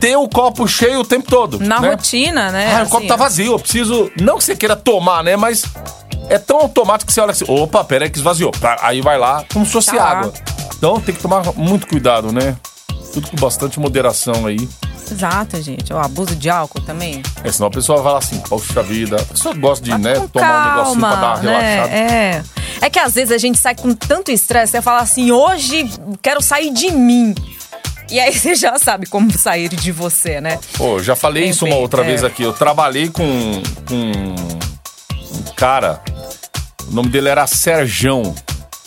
Ter 0.00 0.16
o 0.16 0.28
copo 0.28 0.68
cheio 0.68 1.00
o 1.00 1.04
tempo 1.04 1.30
todo. 1.30 1.58
Na 1.58 1.80
né? 1.80 1.90
rotina, 1.90 2.50
né? 2.50 2.76
Ah, 2.76 2.82
o 2.82 2.86
copo 2.86 2.98
assim, 2.98 3.06
tá 3.06 3.16
vazio, 3.16 3.52
eu 3.52 3.58
preciso. 3.58 4.10
Não 4.20 4.36
que 4.36 4.44
você 4.44 4.54
queira 4.54 4.76
tomar, 4.76 5.24
né? 5.24 5.34
Mas 5.34 5.64
é 6.28 6.38
tão 6.38 6.58
automático 6.58 7.06
que 7.06 7.12
você 7.14 7.20
olha 7.20 7.30
assim: 7.30 7.44
opa, 7.48 7.82
pera 7.84 8.04
aí 8.04 8.10
que 8.10 8.18
esvaziou. 8.18 8.50
Aí 8.82 9.00
vai 9.00 9.16
lá, 9.16 9.44
como 9.50 9.64
se 9.64 9.72
fosse 9.72 9.92
Tá 9.92 10.02
água. 10.02 10.32
Então 10.84 11.00
tem 11.00 11.14
que 11.14 11.22
tomar 11.22 11.42
muito 11.54 11.86
cuidado, 11.86 12.30
né? 12.30 12.54
Tudo 13.14 13.30
com 13.30 13.36
bastante 13.38 13.80
moderação 13.80 14.44
aí. 14.44 14.68
Exato, 15.10 15.62
gente. 15.62 15.90
O 15.90 15.96
abuso 15.96 16.36
de 16.36 16.50
álcool 16.50 16.82
também. 16.82 17.22
É, 17.42 17.50
senão 17.50 17.68
a 17.68 17.70
pessoa 17.70 18.02
vai 18.02 18.12
lá 18.12 18.18
assim, 18.18 18.38
poxa 18.40 18.82
vida. 18.82 19.16
A 19.16 19.24
pessoa 19.24 19.54
gosta 19.54 19.82
de, 19.82 19.96
né, 19.96 20.12
tomar 20.30 20.60
um 20.60 20.76
negocinho 20.76 21.00
pra 21.00 21.16
dar 21.16 21.22
uma 21.22 21.42
né? 21.42 21.76
relaxada. 21.76 21.94
É. 21.94 22.44
É 22.82 22.90
que 22.90 22.98
às 22.98 23.14
vezes 23.14 23.32
a 23.32 23.38
gente 23.38 23.58
sai 23.58 23.74
com 23.74 23.94
tanto 23.94 24.30
estresse, 24.30 24.72
você 24.72 24.82
fala 24.82 25.00
assim, 25.00 25.30
hoje 25.30 25.88
quero 26.20 26.42
sair 26.42 26.70
de 26.70 26.90
mim. 26.90 27.34
E 28.10 28.20
aí 28.20 28.38
você 28.38 28.54
já 28.54 28.78
sabe 28.78 29.06
como 29.06 29.32
sair 29.32 29.70
de 29.70 29.90
você, 29.90 30.38
né? 30.38 30.58
Pô, 30.76 31.02
já 31.02 31.16
falei 31.16 31.44
isso 31.44 31.64
uma 31.64 31.76
outra 31.76 32.02
é. 32.02 32.08
vez 32.08 32.22
aqui. 32.22 32.42
Eu 32.42 32.52
trabalhei 32.52 33.08
com, 33.08 33.62
com 33.88 34.12
um 35.34 35.54
cara, 35.56 36.02
o 36.86 36.92
nome 36.92 37.08
dele 37.08 37.30
era 37.30 37.46
Serjão. 37.46 38.34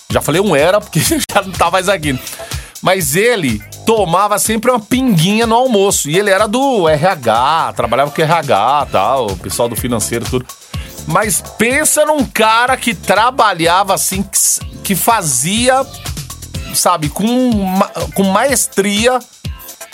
Já 0.10 0.22
falei 0.22 0.42
um 0.42 0.56
era, 0.56 0.80
porque 0.80 1.00
já 1.32 1.42
não 1.44 1.52
tá 1.52 1.70
mais 1.72 1.90
aqui. 1.90 2.18
Mas 2.82 3.16
ele 3.16 3.62
tomava 3.86 4.38
sempre 4.40 4.70
uma 4.72 4.80
pinguinha 4.80 5.48
no 5.48 5.56
almoço. 5.56 6.10
E 6.10 6.18
ele 6.18 6.30
era 6.30 6.48
do 6.48 6.88
RH, 6.88 7.74
trabalhava 7.76 8.12
com 8.12 8.22
RH 8.22 8.88
tal, 8.92 9.28
o 9.28 9.38
pessoal 9.38 9.68
do 9.68 9.76
financeiro, 9.76 10.26
tudo. 10.30 10.46
Mas 11.08 11.42
pensa 11.58 12.06
num 12.06 12.24
cara 12.26 12.76
que 12.78 12.94
trabalhava 12.94 13.94
assim, 13.94 14.24
que, 14.84 14.94
fazia, 14.96 15.86
sabe, 16.74 17.10
com, 17.10 17.52
ma- 17.52 17.90
com 18.14 18.24
maestria 18.24 19.18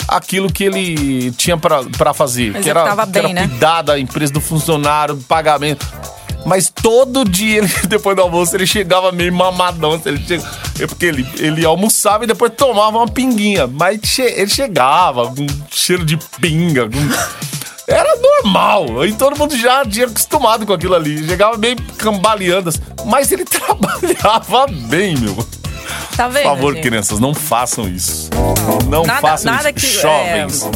aquilo 0.06 0.52
que 0.52 0.64
ele 0.64 1.30
tinha 1.32 1.56
pra 1.56 1.82
pra 1.84 2.12
fazer. 2.12 2.52
que 2.60 2.68
era, 2.68 2.80
Executava 2.82 3.10
que 3.10 3.18
era 3.18 3.28
bem, 3.28 3.34
né? 3.34 3.48
cuidar 3.48 3.82
da 3.82 3.98
empresa 3.98 4.32
do 4.32 4.40
funcionário, 4.40 5.16
pagamento. 5.28 5.86
Mas 6.46 6.70
todo 6.70 7.24
dia, 7.24 7.58
ele, 7.58 7.68
depois 7.88 8.14
do 8.16 8.22
almoço, 8.22 8.54
ele 8.56 8.66
chegava 8.66 9.10
meio 9.12 9.32
mamadão. 9.32 10.00
Ele 10.04 10.22
chega, 10.26 10.44
é 10.80 10.86
porque 10.86 11.06
ele, 11.06 11.26
ele 11.38 11.64
almoçava 11.64 12.24
e 12.24 12.26
depois 12.26 12.52
tomava 12.56 12.98
uma 12.98 13.08
pinguinha. 13.08 13.66
Mas 13.66 14.00
che- 14.04 14.22
ele 14.36 14.50
chegava 14.50 15.26
com 15.34 15.46
cheiro 15.70 16.04
de 16.04 16.16
pinga. 16.40 16.88
com- 16.88 17.44
Era 17.86 18.16
normal. 18.16 19.00
Aí 19.02 19.12
todo 19.12 19.36
mundo 19.38 19.54
já 19.58 19.84
tinha 19.84 20.06
acostumado 20.06 20.64
com 20.66 20.72
aquilo 20.72 20.94
ali. 20.94 21.26
Chegava 21.26 21.56
meio 21.58 21.76
cambaleando. 21.98 22.70
assim. 22.70 22.80
Mas 23.04 23.30
ele 23.30 23.44
trabalhava 23.46 24.66
bem, 24.88 25.16
meu. 25.18 25.36
Tá 26.16 26.28
vendo? 26.28 26.42
Por 26.44 26.48
favor, 26.50 26.74
gente? 26.74 26.82
crianças, 26.82 27.20
não 27.20 27.34
façam 27.34 27.88
isso. 27.88 28.30
Não 28.88 29.02
Nada- 29.04 29.20
façam 29.20 29.52
nada 29.52 29.70
isso. 29.70 29.78
que- 29.86 30.00
Jovens. 30.00 30.54
Isso 30.54 30.70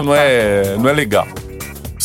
Ah, 0.00 0.02
não, 0.02 0.14
é, 0.14 0.76
não 0.78 0.88
é 0.88 0.92
legal. 0.92 1.26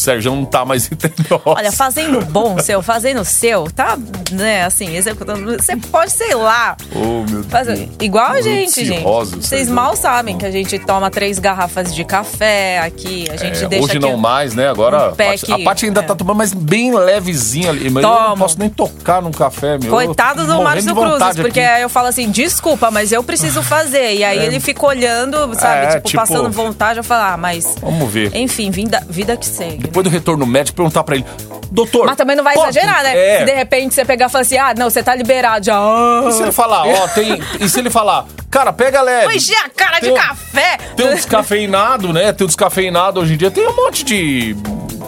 Sérgio 0.02 0.34
não 0.36 0.46
tá 0.46 0.66
mais 0.66 0.90
entre 0.92 1.14
nós. 1.30 1.42
Olha, 1.46 1.72
fazendo 1.72 2.24
bom 2.26 2.58
seu, 2.60 2.82
fazendo 2.82 3.22
o 3.22 3.26
seu, 3.26 3.70
tá, 3.72 3.98
né, 4.32 4.64
assim, 4.66 4.96
executando. 4.96 5.54
Você 5.58 5.76
pode, 5.78 6.12
sei 6.12 6.34
lá. 6.34 6.76
Oh, 6.96 7.24
meu 7.30 7.44
Faz- 7.44 7.68
Deus. 7.68 7.90
igual 8.00 8.32
a 8.32 8.42
gente, 8.42 8.84
gente. 8.86 9.04
Vocês 9.04 9.70
mal 9.70 9.96
sabem 9.96 10.38
que 10.38 10.46
a 10.46 10.52
gente 10.52 10.78
toma 10.80 11.10
três 11.12 11.38
garrafas 11.40 11.94
de 11.94 12.04
café 12.04 12.80
aqui. 12.80 13.28
A 13.32 13.36
gente 13.38 13.64
É, 13.64 13.68
deixa 13.68 13.86
hoje 13.86 14.00
não 14.00 14.18
mais, 14.18 14.54
né? 14.56 14.70
Agora 14.70 15.10
um 15.12 15.16
pack, 15.16 15.52
a 15.52 15.60
Paty 15.60 15.86
ainda 15.86 16.00
é. 16.02 16.04
tá 16.04 16.16
tomando, 16.16 16.38
mas 16.38 16.54
bem 16.54 16.94
levezinha 16.94 17.70
ali. 17.70 17.90
Mas 17.90 18.04
eu 18.04 18.10
não 18.10 18.38
posso 18.38 18.58
nem 18.60 18.70
tocar 18.70 19.22
num 19.22 19.32
café, 19.32 19.78
meu. 19.78 19.92
Coitado 19.92 20.46
do 20.46 20.62
Márcio 20.64 20.94
Cruzes, 20.96 21.12
vontade 21.12 21.42
porque 21.42 21.60
aí 21.60 21.82
eu 21.82 21.90
falo 21.90 22.08
assim, 22.08 22.30
desculpa, 22.30 22.90
mas 22.92 23.12
eu 23.12 23.24
preciso 23.24 23.62
fazer. 23.62 24.16
E 24.16 24.24
aí 24.24 24.40
ele 24.46 24.60
fica 24.60 24.86
olhando, 24.86 25.38
sabe, 25.56 25.86
É, 25.86 25.88
tipo, 25.96 26.08
tipo- 26.08 26.20
passando 26.22 26.50
vontade. 26.52 27.00
Eu 27.00 27.04
falo, 27.04 27.24
ah, 27.34 27.38
mas. 27.38 27.76
Vamos 27.82 28.10
ver. 28.12 28.36
Enfim, 28.36 28.72
vida, 28.72 29.04
vida 29.10 29.36
que 29.38 29.46
segue. 29.46 29.88
Depois 29.92 30.06
do 30.06 30.10
retorno 30.10 30.46
médico, 30.46 30.78
perguntar 30.78 31.04
pra 31.04 31.16
ele, 31.16 31.26
doutor. 31.70 32.06
Mas 32.06 32.16
também 32.16 32.34
não 32.36 32.44
vai 32.46 32.54
pode- 32.56 32.70
exagerar, 32.78 33.04
né? 33.04 33.14
É. 33.14 33.40
Se 33.40 33.46
de 33.46 33.52
repente 33.52 33.94
você 33.94 34.06
pegar 34.06 34.28
e 34.28 34.30
falar 34.30 34.42
assim, 34.44 34.58
ah, 34.58 34.74
não, 34.78 34.90
você 34.90 35.04
tá 35.04 35.14
liberado 35.14 35.66
já. 35.66 35.76
Ah, 35.78 36.24
E 36.30 36.32
se 36.32 36.42
ele 36.42 36.52
falar, 36.54 36.88
ó, 36.88 37.08
tem. 37.10 37.42
E 37.60 37.68
se 37.68 37.78
ele 37.78 37.90
falar, 37.90 38.26
cara, 38.50 38.72
pega 38.72 39.02
leve. 39.02 39.26
Vou 39.26 39.34
encher 39.36 39.58
a 39.58 39.68
cara 39.68 39.96
de 39.96 40.04
Tem 40.06 40.12
um- 40.14 40.16
café. 40.16 40.78
Tem 40.96 41.06
o 41.10 41.14
descafeinado, 41.14 42.14
né? 42.14 42.32
Tem 42.32 42.46
o 42.46 42.48
descafeinado 42.48 43.20
hoje 43.20 43.34
em 43.34 43.38
dia. 43.38 43.52
Tem 43.52 43.68
um 43.68 43.76
monte 43.76 44.06
de. 44.06 44.56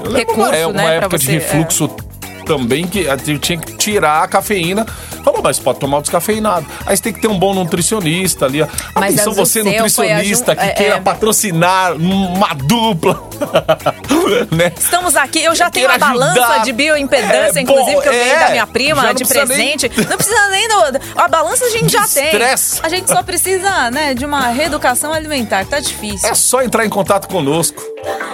Eu 0.04 0.12
Recurso, 0.12 0.42
uma, 0.42 0.56
é, 0.56 0.68
uma 0.68 0.74
né, 0.74 0.98
época 0.98 1.18
de 1.18 1.26
você, 1.26 1.32
refluxo 1.32 1.90
também 2.46 2.86
que 2.88 3.06
gente 3.06 3.40
tinha 3.40 3.58
que 3.58 3.74
tirar 3.78 4.24
a 4.24 4.28
cafeína. 4.28 4.86
Falou, 5.24 5.42
mas 5.42 5.58
pode 5.58 5.80
tomar 5.80 6.00
o 6.00 6.02
descafeinado. 6.02 6.66
Aí 6.86 6.96
você 6.98 7.04
tem 7.04 7.14
que 7.14 7.22
ter 7.22 7.28
um 7.30 7.40
bom 7.40 7.54
nutricionista 7.54 8.46
ali. 8.46 8.62
ó. 8.62 8.68
Mas 8.96 9.14
Atenção, 9.16 9.34
você 9.34 9.64
nutricionista 9.64 10.56
que 10.56 10.62
é, 10.62 10.70
queira 10.70 10.96
é. 10.96 11.00
patrocinar 11.00 11.94
uma 11.94 12.54
dupla. 12.54 13.24
né? 14.52 14.72
Estamos 14.78 15.16
aqui, 15.16 15.44
eu 15.44 15.56
já 15.56 15.70
tenho 15.70 15.88
uma 15.88 15.98
balança 15.98 16.40
ajudar. 16.42 16.64
de 16.64 16.74
bioimpedância, 16.74 17.60
É, 17.60 17.62
inclusive, 17.62 17.96
bom, 17.96 18.02
que 18.02 18.08
eu 18.08 18.12
ganhei 18.12 18.32
é. 18.32 18.40
da 18.40 18.50
minha 18.50 18.68
prima 18.68 19.14
de 19.14 19.24
precisa 19.26 19.46
nem- 19.46 19.78
presente. 19.78 19.92
Não 20.10 20.18
precisa 20.18 20.48
nem 20.50 20.68
do. 20.68 21.00
A 21.16 21.28
balança 21.28 21.66
a 21.66 21.70
gente 21.70 21.92
já 21.92 22.06
tem. 22.08 22.26
Estresse. 22.26 22.80
A 22.84 22.90
gente 22.90 23.10
só 23.10 23.24
precisa, 23.24 23.92
né, 23.92 24.14
de 24.14 24.26
uma 24.26 24.48
reeducação 24.50 25.14
alimentar, 25.14 25.66
tá 25.66 25.80
difícil. 25.80 26.30
É 26.30 26.34
só 26.34 26.62
entrar 26.62 26.86
em 26.86 26.90
contato 26.90 27.28
conosco. 27.28 27.82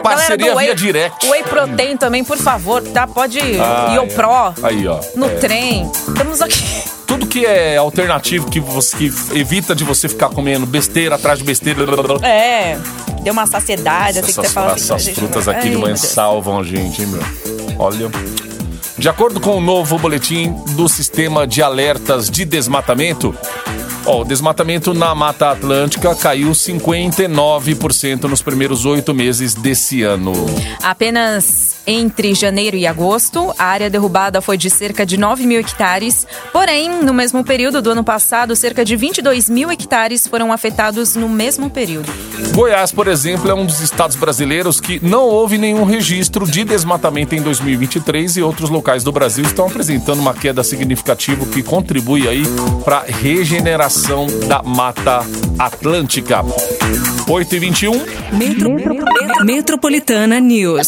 Parceria 0.02 0.38
Galera 0.38 0.38
do 0.38 0.44
via 0.44 0.56
whey, 0.56 0.76
direct. 0.76 1.28
Whey 1.28 1.44
Protein 1.44 1.98
também, 1.98 2.24
por 2.24 2.38
favor, 2.38 2.82
tá? 2.82 3.06
Pode. 3.06 3.40
Ah, 3.60 3.94
Io 4.04 4.12
é. 4.12 4.54
Aí, 4.64 4.88
ó. 4.88 5.00
No 5.16 5.26
É. 5.26 5.36
trem. 5.36 5.90
Estamos 6.08 6.42
aqui. 6.42 6.64
Tudo 7.08 7.26
que 7.26 7.46
é 7.46 7.78
alternativo, 7.78 8.50
que, 8.50 8.60
você, 8.60 8.96
que 8.98 9.12
evita 9.34 9.74
de 9.76 9.84
você 9.84 10.08
ficar 10.08 10.30
comendo 10.30 10.66
besteira 10.66 11.16
atrás 11.16 11.40
de 11.40 11.44
besteira. 11.46 11.84
É. 12.26 12.78
Deu 13.24 13.34
uma 13.34 13.48
saciedade, 13.48 14.20
assim 14.20 14.28
que 14.28 14.34
você 14.34 14.40
Essas, 14.42 14.54
fala 14.54 14.74
assim. 14.74 14.84
essas 14.86 15.02
gente, 15.04 15.16
frutas 15.20 15.48
ai, 15.48 15.56
aqui 15.56 15.70
de 15.72 15.78
manhã 15.78 15.96
salvam 15.96 16.60
a 16.60 16.64
gente, 16.64 17.02
hein, 17.02 17.08
meu? 17.08 17.22
Olha. 17.80 18.10
De 18.98 19.08
acordo 19.10 19.40
com 19.40 19.56
o 19.58 19.62
novo 19.62 19.98
boletim 19.98 20.52
do 20.76 20.88
sistema 20.90 21.48
de 21.48 21.64
alertas 21.64 22.30
de 22.30 22.44
desmatamento, 22.46 23.34
ó, 24.06 24.22
o 24.22 24.26
desmatamento 24.26 24.94
na 24.94 25.16
Mata 25.16 25.52
Atlântica 25.52 26.14
caiu 26.16 26.52
59% 26.52 28.24
nos 28.26 28.42
primeiros 28.42 28.86
oito 28.86 29.14
meses 29.14 29.54
desse 29.54 30.04
ano. 30.04 30.34
Apenas 30.84 31.76
entre 31.90 32.36
janeiro 32.36 32.78
e 32.78 32.86
agosto, 32.86 33.52
a 33.58 33.66
área 33.66 33.90
derrubada 33.90 34.42
foi 34.42 34.58
de 34.58 34.70
cerca 34.70 35.04
de 35.04 35.18
9 35.18 35.48
mil 35.48 35.60
hectares. 35.60 36.28
Porém, 36.54 37.02
no 37.04 37.12
mesmo 37.12 37.44
período 37.44 37.82
do 37.82 37.90
ano 37.90 38.04
passado, 38.04 38.56
cerca 38.56 38.86
de 38.86 38.96
22 38.96 39.50
mil 39.50 39.72
hectares 39.72 40.28
foram 40.28 40.54
afetados 40.54 41.16
no 41.16 41.28
mesmo 41.28 41.68
período. 41.68 42.12
Goiás, 42.54 42.92
por 42.92 43.08
exemplo, 43.08 43.50
é 43.50 43.54
um 43.56 43.66
dos 43.66 43.82
estados 43.82 44.16
brasileiros 44.16 44.80
que 44.80 45.04
não 45.04 45.24
houve 45.24 45.58
nenhum 45.58 45.84
registro 45.84 46.46
de 46.46 46.64
desmatamento 46.64 47.34
em 47.34 47.42
2023 47.42 48.38
e 48.38 48.44
outros 48.44 48.70
locais 48.70 49.04
do 49.04 49.12
Brasil 49.12 49.44
estão 49.44 49.66
apresentando 49.66 50.20
uma 50.20 50.36
queda 50.36 50.64
significativa 50.64 51.44
que 51.48 51.64
contribui 51.64 52.28
aí 52.28 52.44
para 52.86 52.98
a 52.98 53.04
regeneração 53.04 54.28
da 54.48 54.62
Mata 54.62 55.22
Atlântica. 55.58 56.44
8 57.28 57.56
e 57.56 57.60
21 57.60 57.92
Metro, 58.34 58.76
Metropolitana 59.44 60.40
News. 60.40 60.88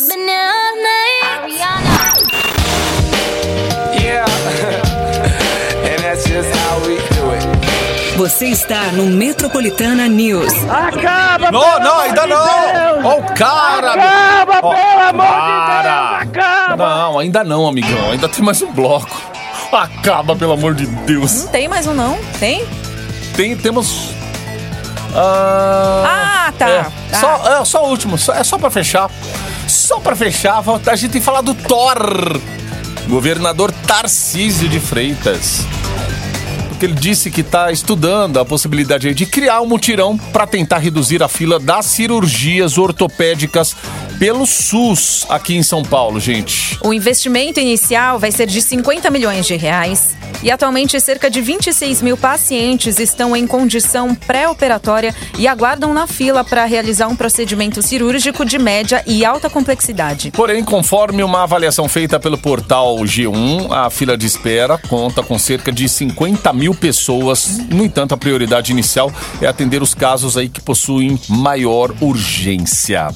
Yeah. 3.93 4.25
and 5.85 5.99
that's 6.03 6.25
just 6.27 6.49
how 6.55 6.79
we 6.87 6.95
do 6.97 7.31
it. 7.31 8.17
Você 8.17 8.47
está 8.47 8.91
no 8.93 9.05
Metropolitana 9.05 10.07
News. 10.07 10.53
Não, 11.51 11.79
não, 11.79 11.99
ainda 12.01 12.27
não! 12.27 13.03
Ó 13.05 13.17
o 13.19 13.23
cara! 13.33 13.93
Acaba, 13.93 14.61
pelo 14.61 15.09
amor 15.09 15.25
de 15.25 15.51
Deus! 15.81 16.21
Acaba! 16.21 16.75
Não, 16.77 17.19
ainda 17.19 17.43
não, 17.43 17.67
amigão. 17.67 18.11
Ainda 18.11 18.29
tem 18.29 18.43
mais 18.43 18.61
um 18.61 18.71
bloco. 18.71 19.21
Acaba, 19.71 20.35
pelo 20.35 20.53
amor 20.53 20.75
de 20.75 20.85
Deus. 20.85 21.45
Não 21.45 21.47
tem 21.47 21.67
mais 21.67 21.87
um 21.87 21.93
não? 21.93 22.17
Tem? 22.39 22.63
Tem, 23.35 23.55
temos. 23.55 24.09
Ah, 25.15 26.03
Ah, 26.47 26.53
tá. 26.57 26.69
É, 26.69 26.83
Tá. 27.11 27.17
Só, 27.19 27.61
é, 27.61 27.65
só 27.65 27.85
o 27.85 27.89
último, 27.89 28.17
só- 28.17 28.33
é 28.33 28.43
só 28.43 28.57
pra 28.57 28.69
fechar. 28.69 29.09
Só 29.71 30.01
pra 30.01 30.17
fechar, 30.17 30.61
a 30.85 30.95
gente 30.97 31.13
tem 31.13 31.21
falar 31.21 31.39
do 31.39 31.53
Thor. 31.53 32.37
Governador 33.07 33.71
Tarcísio 33.71 34.67
de 34.67 34.81
Freitas. 34.81 35.65
Porque 36.67 36.85
ele 36.85 36.93
disse 36.93 37.31
que 37.31 37.39
está 37.39 37.71
estudando 37.71 38.37
a 38.37 38.43
possibilidade 38.43 39.13
de 39.13 39.25
criar 39.25 39.61
um 39.61 39.65
mutirão 39.67 40.17
para 40.17 40.45
tentar 40.45 40.79
reduzir 40.79 41.23
a 41.23 41.29
fila 41.29 41.57
das 41.57 41.85
cirurgias 41.85 42.77
ortopédicas 42.77 43.73
pelo 44.21 44.45
SUS 44.45 45.25
aqui 45.29 45.55
em 45.55 45.63
São 45.63 45.81
Paulo, 45.81 46.19
gente. 46.19 46.77
O 46.83 46.93
investimento 46.93 47.59
inicial 47.59 48.19
vai 48.19 48.31
ser 48.31 48.45
de 48.45 48.61
50 48.61 49.09
milhões 49.09 49.47
de 49.47 49.55
reais. 49.55 50.15
E 50.43 50.51
atualmente 50.51 50.99
cerca 51.01 51.27
de 51.27 51.41
26 51.41 52.03
mil 52.03 52.15
pacientes 52.15 52.99
estão 52.99 53.35
em 53.35 53.47
condição 53.47 54.13
pré-operatória 54.13 55.15
e 55.39 55.47
aguardam 55.47 55.91
na 55.91 56.05
fila 56.05 56.43
para 56.43 56.65
realizar 56.65 57.07
um 57.07 57.15
procedimento 57.15 57.81
cirúrgico 57.81 58.45
de 58.45 58.59
média 58.59 59.03
e 59.07 59.25
alta 59.25 59.49
complexidade. 59.49 60.29
Porém, 60.29 60.63
conforme 60.63 61.23
uma 61.23 61.41
avaliação 61.41 61.89
feita 61.89 62.19
pelo 62.19 62.37
portal 62.37 62.97
G1, 62.97 63.71
a 63.71 63.89
fila 63.89 64.15
de 64.15 64.27
espera 64.27 64.77
conta 64.77 65.23
com 65.23 65.39
cerca 65.39 65.71
de 65.71 65.89
50 65.89 66.53
mil 66.53 66.75
pessoas. 66.75 67.57
No 67.71 67.83
entanto, 67.83 68.13
a 68.13 68.17
prioridade 68.17 68.71
inicial 68.71 69.11
é 69.41 69.47
atender 69.47 69.81
os 69.81 69.95
casos 69.95 70.37
aí 70.37 70.47
que 70.47 70.61
possuem 70.61 71.19
maior 71.27 71.91
urgência. 71.99 73.09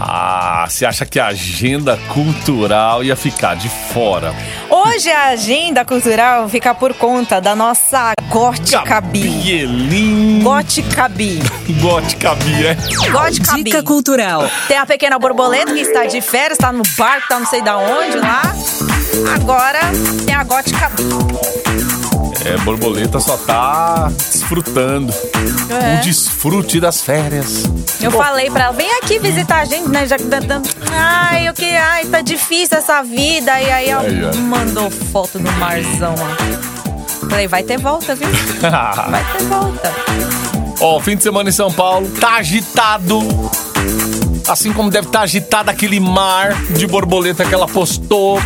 Ah, 0.00 0.64
você 0.68 0.86
acha 0.86 1.04
que 1.04 1.18
a 1.18 1.26
agenda 1.26 1.98
cultural 2.12 3.02
ia 3.02 3.16
ficar 3.16 3.56
de 3.56 3.68
fora? 3.68 4.32
Hoje 4.70 5.10
a 5.10 5.28
agenda 5.30 5.84
cultural 5.84 6.48
fica 6.48 6.72
por 6.72 6.94
conta 6.94 7.40
da 7.40 7.56
nossa 7.56 8.12
Gótica 8.28 9.00
Bi. 9.00 10.40
Gótica 10.42 11.08
Bi. 11.08 11.40
Gótica 11.82 12.34
Bia. 12.36 12.76
Gótica 13.10 13.54
Bi. 13.54 13.64
Dica 13.64 13.82
cultural. 13.82 14.48
Tem 14.68 14.76
a 14.78 14.86
pequena 14.86 15.18
borboleta 15.18 15.72
que 15.72 15.80
está 15.80 16.04
de 16.06 16.20
férias, 16.20 16.52
está 16.52 16.70
no 16.72 16.84
barco, 16.96 17.28
tá 17.28 17.40
não 17.40 17.46
sei 17.46 17.60
da 17.60 17.76
onde 17.76 18.16
lá. 18.18 18.42
Agora 19.34 19.80
tem 20.24 20.34
a 20.34 20.44
Gótica 20.44 20.90
Bi. 20.90 21.97
É, 22.44 22.56
borboleta 22.58 23.18
só 23.20 23.36
tá 23.36 24.10
desfrutando. 24.32 25.12
É. 25.70 25.98
O 25.98 26.00
desfrute 26.02 26.80
das 26.80 27.02
férias. 27.02 27.64
Eu 28.00 28.10
falei 28.10 28.50
pra 28.50 28.64
ela, 28.64 28.72
vem 28.72 28.90
aqui 28.98 29.18
visitar 29.18 29.60
a 29.60 29.64
gente, 29.64 29.88
né? 29.88 30.06
Já 30.06 30.16
que 30.16 30.24
tá 30.24 30.38
dando. 30.38 30.68
Ai, 30.90 31.48
o 31.48 31.54
que? 31.54 31.64
Ai, 31.64 32.04
tá 32.06 32.20
difícil 32.20 32.78
essa 32.78 33.02
vida. 33.02 33.60
E 33.60 33.70
aí 33.70 33.88
ela 33.88 34.04
ó. 34.04 34.36
mandou 34.36 34.90
foto 34.90 35.38
do 35.38 35.50
marzão 35.52 36.14
lá. 36.16 36.36
Falei, 37.28 37.48
vai 37.48 37.62
ter 37.62 37.78
volta, 37.78 38.14
viu? 38.14 38.28
Vai 39.10 39.24
ter 39.32 39.44
volta. 39.44 39.92
Ó, 40.80 40.98
fim 41.00 41.16
de 41.16 41.22
semana 41.22 41.50
em 41.50 41.52
São 41.52 41.70
Paulo, 41.70 42.08
tá 42.18 42.36
agitado. 42.36 43.18
Assim 44.48 44.72
como 44.72 44.90
deve 44.90 45.06
estar 45.08 45.20
agitado 45.20 45.70
aquele 45.70 46.00
mar 46.00 46.54
de 46.70 46.86
borboleta 46.86 47.44
que 47.44 47.54
ela 47.54 47.66
postou. 47.68 48.38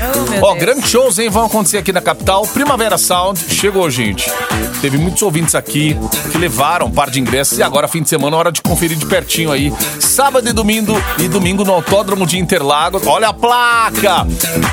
Oh, 0.42 0.46
Ó, 0.46 0.54
grandes 0.54 0.90
shows, 0.90 1.18
hein? 1.18 1.28
Vão 1.28 1.46
acontecer 1.46 1.78
aqui 1.78 1.92
na 1.92 2.00
capital. 2.00 2.46
Primavera 2.46 2.98
Sound 2.98 3.38
chegou, 3.48 3.88
gente. 3.88 4.30
Teve 4.80 4.98
muitos 4.98 5.22
ouvintes 5.22 5.54
aqui 5.54 5.96
que 6.32 6.38
levaram 6.38 6.86
um 6.86 6.90
par 6.90 7.08
de 7.08 7.20
ingressos 7.20 7.56
e 7.58 7.62
agora, 7.62 7.86
fim 7.86 8.02
de 8.02 8.08
semana, 8.08 8.36
hora 8.36 8.50
de 8.50 8.60
conferir 8.60 8.96
de 8.96 9.06
pertinho 9.06 9.52
aí. 9.52 9.72
Sábado 10.00 10.48
e 10.48 10.52
domingo, 10.52 11.00
e 11.18 11.28
domingo 11.28 11.64
no 11.64 11.72
Autódromo 11.72 12.26
de 12.26 12.36
Interlagos. 12.38 13.06
Olha 13.06 13.28
a 13.28 13.32
placa! 13.32 14.26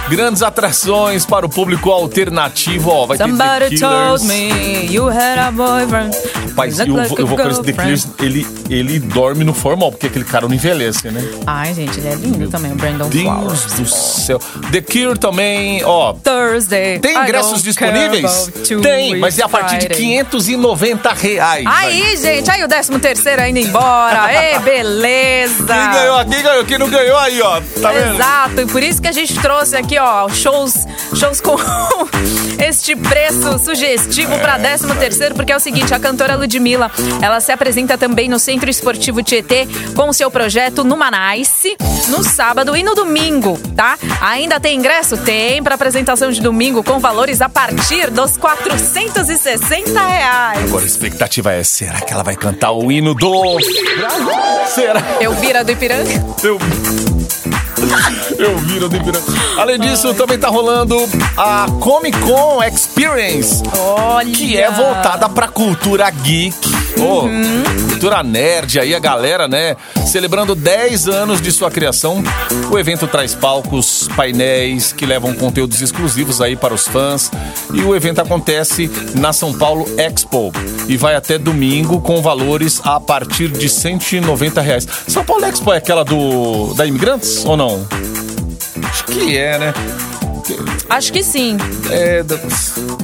Grandes 0.09 0.41
atrações 0.41 1.25
para 1.25 1.45
o 1.45 1.49
público 1.49 1.91
alternativo. 1.91 2.89
Ó, 2.89 3.05
vai 3.05 3.17
ter 3.17 3.25
The 3.25 3.29
Somebody 3.29 3.75
Killers. 3.75 4.21
told 4.21 4.25
me 4.25 4.85
you 4.91 5.07
had 5.09 5.37
a 5.37 5.51
boyfriend. 5.51 6.15
Rapaz, 6.49 6.79
You 6.79 6.97
e 6.97 7.21
o, 7.21 7.27
vocalista 7.27 7.63
The. 7.63 7.73
Killers, 7.73 8.07
ele, 8.19 8.47
ele 8.69 8.99
dorme 8.99 9.43
no 9.43 9.53
formal, 9.53 9.91
porque 9.91 10.07
aquele 10.07 10.25
cara 10.25 10.47
não 10.47 10.55
envelhece, 10.55 11.09
né? 11.11 11.18
Ai, 11.45 11.73
gente, 11.73 11.99
ele 11.99 12.07
é 12.09 12.15
lindo 12.15 12.49
também, 12.49 12.71
o 12.71 12.75
Brandon 12.75 13.09
Deus 13.09 13.23
Flowers. 13.23 13.73
do 13.73 13.85
céu. 13.87 14.39
The 14.71 14.81
Cure 14.81 15.17
também, 15.17 15.83
ó. 15.83 16.13
Thursday. 16.13 16.99
Tem 16.99 17.17
ingressos 17.17 17.61
disponíveis? 17.63 18.51
Tem, 18.81 19.17
mas 19.17 19.37
é 19.39 19.43
a 19.43 19.49
partir 19.49 19.77
de 19.77 19.87
Friday. 19.87 19.97
590 19.97 21.13
reais. 21.13 21.65
Aí, 21.67 22.17
gente, 22.17 22.49
aí 22.49 22.63
o 22.63 22.67
13 22.67 22.99
terceiro 22.99 23.41
ainda 23.41 23.59
embora. 23.59 24.29
Ei, 24.33 24.59
beleza. 24.59 25.65
Quem 25.65 25.91
ganhou, 25.91 26.25
quem 26.25 26.43
ganhou, 26.43 26.65
quem 26.65 26.77
não 26.77 26.89
ganhou 26.89 27.17
aí, 27.17 27.41
ó. 27.41 27.61
Tá 27.81 27.91
vendo? 27.91 28.15
Exato, 28.15 28.61
e 28.61 28.65
por 28.65 28.83
isso 28.83 29.01
que 29.01 29.07
a 29.07 29.11
gente 29.11 29.33
trouxe 29.39 29.75
aqui, 29.75 29.97
ó, 29.97 30.27
shows, 30.29 30.73
shows 31.15 31.41
com 31.41 31.55
este 32.63 32.95
preço 32.95 33.57
sugestivo 33.59 34.37
pra 34.39 34.59
13 34.59 34.87
terceiro, 34.95 35.35
porque 35.35 35.51
é 35.51 35.55
o 35.55 35.59
seguinte, 35.59 35.93
a 35.93 35.99
cantora 35.99 36.35
Ludmilla, 36.35 36.91
ela 37.21 37.39
se 37.39 37.51
apresenta 37.51 37.97
também 37.97 38.27
no 38.27 38.39
Centro 38.39 38.69
Esportivo 38.69 39.23
Tietê 39.23 39.67
com 39.95 40.09
o 40.09 40.13
seu 40.13 40.29
projeto 40.29 40.83
Numanice 40.83 41.75
no 42.07 42.23
sábado 42.23 42.75
e 42.75 42.83
no 42.83 42.95
domingo, 42.95 43.57
tá? 43.75 43.97
Ainda 44.21 44.59
tem 44.59 44.77
ingresso? 44.77 45.17
Tem, 45.17 45.61
pra 45.61 45.75
apresentação 45.75 46.31
de 46.31 46.41
domingo 46.41 46.83
com 46.83 46.99
valores 46.99 47.41
a 47.41 47.49
partir 47.49 48.09
dos 48.09 48.37
460 48.37 49.99
reais. 49.99 50.63
Agora 50.63 50.83
a 50.83 50.87
expectativa 50.87 51.53
é, 51.53 51.63
será 51.63 52.01
que 52.01 52.13
ela 52.13 52.23
vai 52.23 52.35
cantar 52.35 52.71
o 52.71 52.91
hino 52.91 53.13
do... 53.13 53.57
Será? 54.67 55.01
Eu 55.19 55.33
vira 55.35 55.63
do 55.63 55.71
Ipiranga? 55.71 56.09
Eu... 56.43 57.18
Eu 58.37 58.57
viro 58.59 58.89
do 58.89 58.95
Ipiranga. 58.95 59.25
Além 59.57 59.79
disso, 59.79 60.13
também 60.13 60.37
tá 60.37 60.47
rolando 60.47 60.97
a 61.37 61.65
Comic 61.79 62.17
Con 62.19 62.63
Experience. 62.63 63.63
Olha! 63.77 64.31
que 64.31 64.57
é 64.57 64.69
voltada 64.71 65.27
pra 65.29 65.47
cultura 65.47 66.09
geek. 66.09 66.78
Ô, 66.99 67.21
cultura 67.89 68.21
nerd 68.23 68.79
aí, 68.79 68.93
a 68.93 68.99
galera, 68.99 69.47
né? 69.47 69.75
Celebrando 70.05 70.53
10 70.53 71.07
anos 71.07 71.41
de 71.41 71.51
sua 71.51 71.71
criação. 71.71 72.21
O 72.69 72.77
evento 72.77 73.07
traz 73.07 73.33
palcos, 73.33 74.09
painéis 74.15 74.91
que 74.91 75.05
levam 75.05 75.33
conteúdos 75.33 75.81
exclusivos 75.81 76.41
aí 76.41 76.55
para 76.55 76.73
os 76.73 76.87
fãs. 76.87 77.31
E 77.73 77.81
o 77.81 77.95
evento 77.95 78.19
acontece 78.19 78.89
na 79.15 79.31
São 79.31 79.53
Paulo 79.53 79.85
Expo. 79.97 80.51
E 80.87 80.97
vai 80.97 81.15
até 81.15 81.37
domingo 81.37 82.01
com 82.01 82.21
valores 82.21 82.81
a 82.83 82.99
partir 82.99 83.49
de 83.49 83.69
190 83.69 84.61
reais. 84.61 84.87
São 85.07 85.23
Paulo 85.23 85.45
Expo 85.45 85.71
é 85.71 85.77
aquela 85.77 86.03
do 86.03 86.73
da 86.73 86.85
Imigrantes 86.85 87.45
ou 87.45 87.55
não? 87.55 87.87
Acho 88.83 89.05
que 89.05 89.37
é, 89.37 89.57
né? 89.57 89.73
Acho 90.89 91.13
que 91.13 91.23
sim. 91.23 91.57
É. 91.89 92.23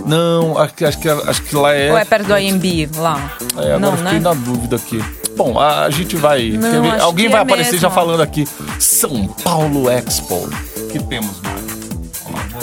Não, 0.05 0.57
acho 0.57 0.73
que, 0.73 0.85
acho 0.85 0.99
que, 0.99 1.09
acho 1.09 1.41
que 1.43 1.55
lá 1.55 1.73
é. 1.73 1.91
Ou 1.91 1.97
é 1.97 2.05
perto 2.05 2.27
do 2.27 2.33
AMB 2.33 2.89
lá? 2.97 3.37
É, 3.57 3.73
agora 3.73 3.79
Não, 3.79 3.97
fiquei 3.97 4.13
né? 4.13 4.19
na 4.19 4.33
dúvida 4.33 4.75
aqui. 4.75 5.03
Bom, 5.35 5.59
a, 5.59 5.89
gente 5.89 6.15
vai. 6.15 6.49
Não, 6.51 7.01
Alguém 7.01 7.27
vai 7.27 7.39
é 7.39 7.43
aparecer 7.43 7.73
mesmo. 7.73 7.81
já 7.81 7.89
falando 7.89 8.21
aqui. 8.21 8.47
São 8.79 9.27
Paulo 9.43 9.89
Expo. 9.89 10.49
Que 10.91 10.99
temos 11.03 11.41
mais? 11.41 11.54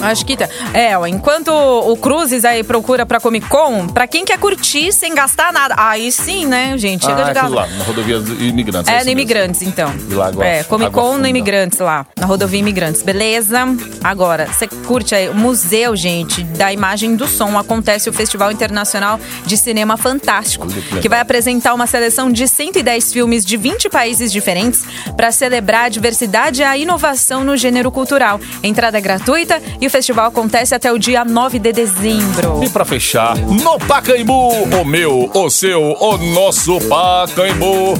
Acho 0.03 0.27
que 0.27 0.37
tá. 0.37 0.49
É, 0.75 0.97
ó, 0.97 1.07
enquanto 1.07 1.49
o 1.51 1.97
Cruzes 1.97 2.45
aí 2.45 2.63
procura 2.65 3.07
pra 3.07 3.21
Comic 3.21 3.49
Con, 3.49 3.87
pra 3.89 4.07
quem 4.07 4.25
quer 4.25 4.39
curtir 4.39 4.93
sem 4.93 5.15
gastar 5.15 5.53
nada. 5.53 5.75
Aí 5.79 6.11
sim, 6.11 6.47
né, 6.47 6.77
gente? 6.77 7.05
Chega 7.05 7.21
ah, 7.21 7.25
de 7.25 7.31
é 7.31 7.35
gastar. 7.35 7.49
lá, 7.49 7.67
na 7.67 7.85
rodovia 7.85 8.19
dos 8.19 8.41
imigrantes. 8.41 8.89
É, 8.89 8.93
no 8.93 8.97
mesmo. 8.99 9.11
Imigrantes, 9.13 9.63
então. 9.63 9.93
E 10.11 10.15
lá 10.15 10.27
Água- 10.29 10.45
é, 10.45 10.65
Comic 10.65 10.91
Con 10.91 11.03
no 11.03 11.13
Funda. 11.15 11.29
Imigrantes 11.29 11.79
lá, 11.79 12.07
na 12.19 12.27
rodovia 12.27 12.59
Imigrantes, 12.59 13.03
beleza? 13.03 13.61
Agora, 14.03 14.47
você 14.47 14.67
curte 14.87 15.15
aí, 15.15 15.29
o 15.29 15.35
museu, 15.35 15.95
gente, 15.95 16.43
da 16.43 16.73
imagem 16.73 17.15
do 17.15 17.27
som. 17.29 17.57
Acontece 17.59 18.09
o 18.09 18.13
Festival 18.13 18.51
Internacional 18.51 19.21
de 19.47 19.57
Cinema 19.57 19.97
Fantástico, 19.97 20.67
que 20.67 21.03
que 21.03 21.09
vai 21.09 21.21
apresentar 21.21 21.75
uma 21.75 21.87
seleção 21.87 22.31
de 22.31 22.47
110 22.49 23.13
filmes 23.13 23.45
de 23.45 23.57
20 23.57 23.89
países 23.89 24.33
diferentes 24.33 24.85
para 25.17 25.31
celebrar 25.33 25.85
a 25.85 25.89
diversidade 25.89 26.63
e 26.63 26.65
a 26.65 26.77
inovação 26.77 27.45
no 27.45 27.57
gênero 27.57 27.91
cultural. 27.91 28.41
Entrada 28.63 28.99
é 28.99 29.01
gratuita 29.01 29.61
e 29.81 29.89
festival 29.93 30.29
acontece 30.29 30.75
até 30.75 30.91
o 30.91 30.99
dia 30.99 31.23
9 31.23 31.59
de 31.59 31.71
dezembro. 31.71 32.65
E 32.65 32.69
pra 32.71 32.83
fechar, 32.83 33.37
no 33.37 33.79
Pacaembu, 33.79 34.49
o 34.81 34.85
meu, 34.87 35.31
o 35.35 35.51
seu, 35.51 35.95
o 36.01 36.17
nosso 36.17 36.81
Pacaembu. 36.89 37.95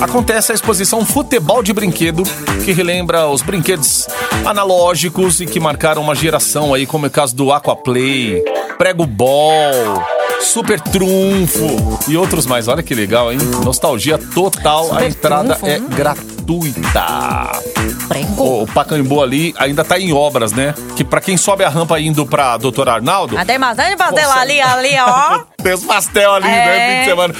Acontece 0.00 0.50
a 0.50 0.54
exposição 0.54 1.06
Futebol 1.06 1.62
de 1.62 1.72
Brinquedo, 1.72 2.24
que 2.64 2.72
relembra 2.72 3.28
os 3.28 3.40
brinquedos 3.40 4.08
analógicos 4.44 5.40
e 5.40 5.46
que 5.46 5.60
marcaram 5.60 6.02
uma 6.02 6.16
geração 6.16 6.74
aí, 6.74 6.86
como 6.86 7.06
é 7.06 7.08
o 7.08 7.12
caso 7.12 7.36
do 7.36 7.52
Aquaplay, 7.52 8.42
Prego 8.76 9.06
Ball, 9.06 10.04
Super 10.40 10.80
Trunfo 10.80 12.00
e 12.08 12.16
outros 12.16 12.46
mais. 12.46 12.66
Olha 12.66 12.82
que 12.82 12.96
legal, 12.96 13.32
hein? 13.32 13.38
Nostalgia 13.64 14.18
total. 14.18 14.86
a 14.86 14.88
Super 14.88 15.04
entrada 15.04 15.54
Trunfo, 15.54 15.66
é 15.68 15.78
hum. 15.78 15.86
gratuita. 15.88 16.31
Prego. 18.08 18.62
O, 18.62 18.66
Pacaembu 18.66 19.22
ali 19.22 19.54
ainda 19.58 19.84
tá 19.84 19.98
em 19.98 20.12
obras, 20.12 20.52
né? 20.52 20.74
Que 20.96 21.04
pra 21.04 21.20
quem 21.20 21.36
sobe 21.36 21.64
a 21.64 21.68
rampa 21.68 21.98
indo 22.00 22.26
pra 22.26 22.56
Doutor 22.56 22.88
Arnaldo, 22.88 23.38
Até 23.38 23.58
bastante 23.58 23.96
pastel 23.96 24.28
Nossa. 24.28 24.40
ali, 24.40 24.60
ali, 24.60 24.94
ó. 25.00 25.40
tem 25.62 25.72
os 25.72 25.84
pastel 25.84 26.34
ali, 26.34 26.46
né? 26.46 26.78
É. 26.78 26.94
Fim 26.94 27.00
de 27.00 27.04
semana. 27.10 27.34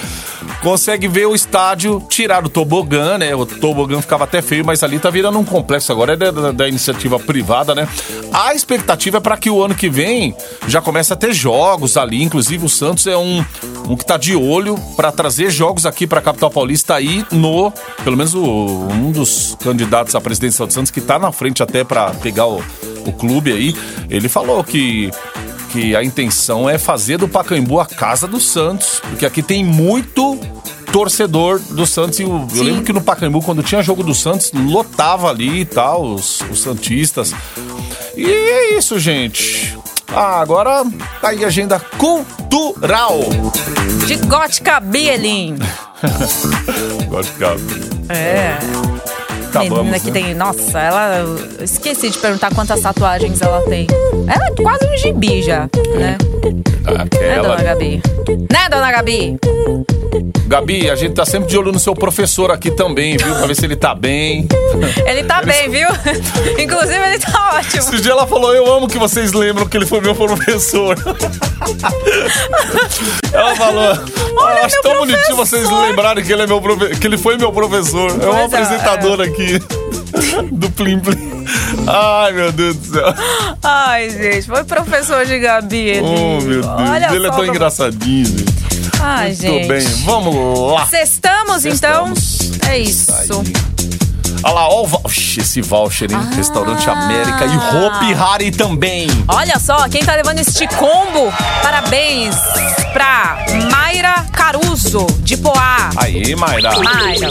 Consegue 0.62 1.08
ver 1.08 1.26
o 1.26 1.34
estádio, 1.34 2.00
tirar 2.08 2.46
o 2.46 2.48
tobogã, 2.48 3.18
né? 3.18 3.34
O 3.34 3.44
tobogã 3.44 4.00
ficava 4.00 4.22
até 4.24 4.40
feio, 4.40 4.64
mas 4.64 4.82
ali 4.84 4.96
tá 5.00 5.10
virando 5.10 5.36
um 5.38 5.44
complexo 5.44 5.90
agora, 5.90 6.12
é 6.12 6.16
da, 6.16 6.30
da- 6.30 6.52
da 6.52 6.68
iniciativa 6.68 7.18
privada, 7.18 7.74
né? 7.74 7.88
A 8.32 8.54
expectativa 8.54 9.16
é 9.16 9.20
para 9.20 9.36
que 9.36 9.50
o 9.50 9.60
ano 9.62 9.74
que 9.74 9.88
vem 9.90 10.34
já 10.68 10.80
comece 10.80 11.12
a 11.12 11.16
ter 11.16 11.32
jogos 11.32 11.96
ali. 11.96 12.22
Inclusive, 12.22 12.64
o 12.64 12.68
Santos 12.68 13.08
é 13.08 13.16
um, 13.16 13.44
um 13.88 13.96
que 13.96 14.04
tá 14.06 14.16
de 14.16 14.36
olho 14.36 14.78
para 14.94 15.10
trazer 15.10 15.50
jogos 15.50 15.84
aqui 15.84 16.06
pra 16.06 16.20
capital 16.20 16.48
paulista 16.50 16.94
aí 16.94 17.26
no. 17.32 17.72
Pelo 18.04 18.16
menos 18.16 18.32
o- 18.32 18.40
um 18.88 19.10
dos 19.10 19.56
candidatos 19.64 20.14
à 20.14 20.20
presidência 20.20 20.64
do 20.64 20.72
Santos 20.72 20.92
que 20.92 21.00
tá 21.00 21.18
na 21.18 21.32
frente 21.32 21.60
até 21.60 21.82
para 21.82 22.10
pegar 22.12 22.46
o, 22.46 22.62
o 23.04 23.12
clube 23.12 23.52
aí. 23.52 23.74
Ele 24.08 24.28
falou 24.28 24.62
que 24.62 25.10
que 25.72 25.96
a 25.96 26.04
intenção 26.04 26.68
é 26.68 26.76
fazer 26.76 27.16
do 27.16 27.26
Pacaembu 27.26 27.80
a 27.80 27.86
casa 27.86 28.28
do 28.28 28.38
Santos, 28.38 29.00
porque 29.08 29.24
aqui 29.24 29.42
tem 29.42 29.64
muito 29.64 30.38
torcedor 30.92 31.58
do 31.58 31.86
Santos. 31.86 32.20
E 32.20 32.22
eu 32.22 32.46
Sim. 32.52 32.62
lembro 32.62 32.82
que 32.82 32.92
no 32.92 33.00
Pacaembu, 33.00 33.40
quando 33.40 33.62
tinha 33.62 33.82
jogo 33.82 34.02
do 34.02 34.14
Santos, 34.14 34.52
lotava 34.52 35.30
ali 35.30 35.60
e 35.60 35.64
tal, 35.64 36.04
os, 36.04 36.42
os 36.50 36.60
Santistas. 36.60 37.34
E 38.14 38.24
é 38.24 38.76
isso, 38.76 38.98
gente. 39.00 39.76
Ah, 40.08 40.40
agora 40.40 40.84
tá 41.22 41.30
aí 41.30 41.42
a 41.42 41.46
agenda 41.46 41.80
cultural. 41.80 43.18
De 44.06 44.16
Gótica 44.26 44.78
Bielin. 44.78 45.56
Agora 47.06 47.24
fica. 47.24 47.56
É. 48.10 48.91
Acabamos, 49.52 49.78
Menina 49.84 50.00
que 50.00 50.10
né? 50.10 50.12
tem. 50.12 50.34
Nossa, 50.34 50.78
ela. 50.78 51.18
eu 51.18 51.64
Esqueci 51.64 52.08
de 52.08 52.18
perguntar 52.18 52.54
quantas 52.54 52.80
tatuagens 52.80 53.42
ela 53.42 53.60
tem. 53.62 53.86
Ela 54.26 54.46
é 54.46 54.50
quase 54.62 54.86
um 54.86 54.96
gibi 54.96 55.42
já, 55.42 55.68
né? 55.94 56.16
Né, 56.82 56.96
Aquela. 56.98 57.48
dona 57.48 57.62
Gabi? 57.62 58.02
Né, 58.50 58.68
dona 58.70 58.90
Gabi? 58.90 59.36
Gabi, 60.46 60.90
a 60.90 60.94
gente 60.96 61.14
tá 61.14 61.24
sempre 61.24 61.48
de 61.48 61.56
olho 61.56 61.72
no 61.72 61.78
seu 61.78 61.94
professor 61.94 62.50
aqui 62.50 62.70
também, 62.70 63.16
viu? 63.16 63.34
Pra 63.36 63.46
ver 63.46 63.54
se 63.54 63.64
ele 63.64 63.76
tá 63.76 63.94
bem. 63.94 64.46
Ele 65.06 65.24
tá 65.24 65.40
bem, 65.42 65.70
viu? 65.70 65.88
Inclusive, 66.62 66.98
ele 67.06 67.18
tá 67.18 67.54
ótimo. 67.56 67.78
Esse 67.78 68.02
dia 68.02 68.12
ela 68.12 68.26
falou, 68.26 68.54
eu 68.54 68.70
amo 68.70 68.86
que 68.86 68.98
vocês 68.98 69.32
lembram 69.32 69.66
que 69.66 69.74
ele 69.76 69.86
foi 69.86 70.00
meu 70.02 70.14
professor. 70.14 70.96
ela 73.32 73.56
falou, 73.56 73.92
"Ah, 74.40 74.66
acho 74.66 74.82
tão 74.82 74.92
bonitinho 74.98 75.36
professor." 75.36 75.36
vocês 75.36 75.70
lembrarem 75.70 76.22
que 76.22 76.30
ele, 76.32 76.42
é 76.42 76.46
meu 76.46 76.60
que 77.00 77.06
ele 77.06 77.16
foi 77.16 77.38
meu 77.38 77.50
professor. 77.52 78.10
É 78.10 78.14
um 78.14 78.18
Pois 78.18 78.36
é, 78.36 78.44
apresentador 78.44 79.20
aqui 79.42 79.58
do 80.52 80.70
Plim 80.70 81.00
Plim. 81.00 81.46
Ai, 81.86 82.32
meu 82.32 82.52
Deus 82.52 82.76
do 82.76 82.92
céu. 82.94 83.14
Ai, 83.62 84.10
gente, 84.10 84.46
foi 84.46 84.64
professor 84.64 85.24
de 85.26 85.38
Gabi. 85.38 85.76
Ele. 85.76 86.00
Oh, 86.06 86.40
meu 86.40 86.62
Deus. 86.62 86.66
Olha 86.66 87.14
ele 87.14 87.26
é 87.26 87.30
tão 87.30 87.44
engraçadinho. 87.46 88.26
gente. 88.26 88.44
Ai, 89.00 89.28
Muito 89.28 89.40
gente. 89.40 89.68
bem, 89.68 89.84
vamos 90.04 90.72
lá. 90.72 90.86
Sextamos, 90.86 91.64
então? 91.66 92.12
É 92.68 92.78
isso. 92.78 93.12
Olha 94.44 94.54
lá, 94.54 94.68
ó 94.68 94.82
o 94.82 94.86
voucher, 94.86 95.42
esse 95.42 95.60
voucher, 95.60 96.10
hein? 96.10 96.18
Ah. 96.20 96.34
Restaurante 96.34 96.88
América 96.90 97.44
e 97.46 97.56
Hope 97.76 98.12
Harry 98.14 98.50
também. 98.50 99.06
Olha 99.28 99.58
só, 99.60 99.88
quem 99.88 100.04
tá 100.04 100.14
levando 100.16 100.40
este 100.40 100.66
combo, 100.68 101.32
parabéns 101.62 102.34
pra 102.92 103.38
Mayra 103.70 104.26
Caruso, 104.32 105.06
de 105.20 105.36
Poá. 105.36 105.90
Aí, 105.96 106.34
Mayra. 106.34 106.72
Mayra. 106.78 107.28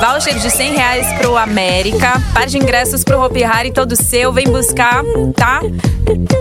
Voucher 0.00 0.38
de 0.38 0.50
100 0.50 0.74
reais 0.74 1.06
pro 1.18 1.36
América. 1.36 2.20
Par 2.34 2.46
de 2.46 2.58
ingressos 2.58 3.02
pro 3.02 3.20
Hopi 3.20 3.42
Hari, 3.42 3.72
todo 3.72 3.96
seu. 3.96 4.32
Vem 4.32 4.46
buscar, 4.48 5.02
tá? 5.34 5.60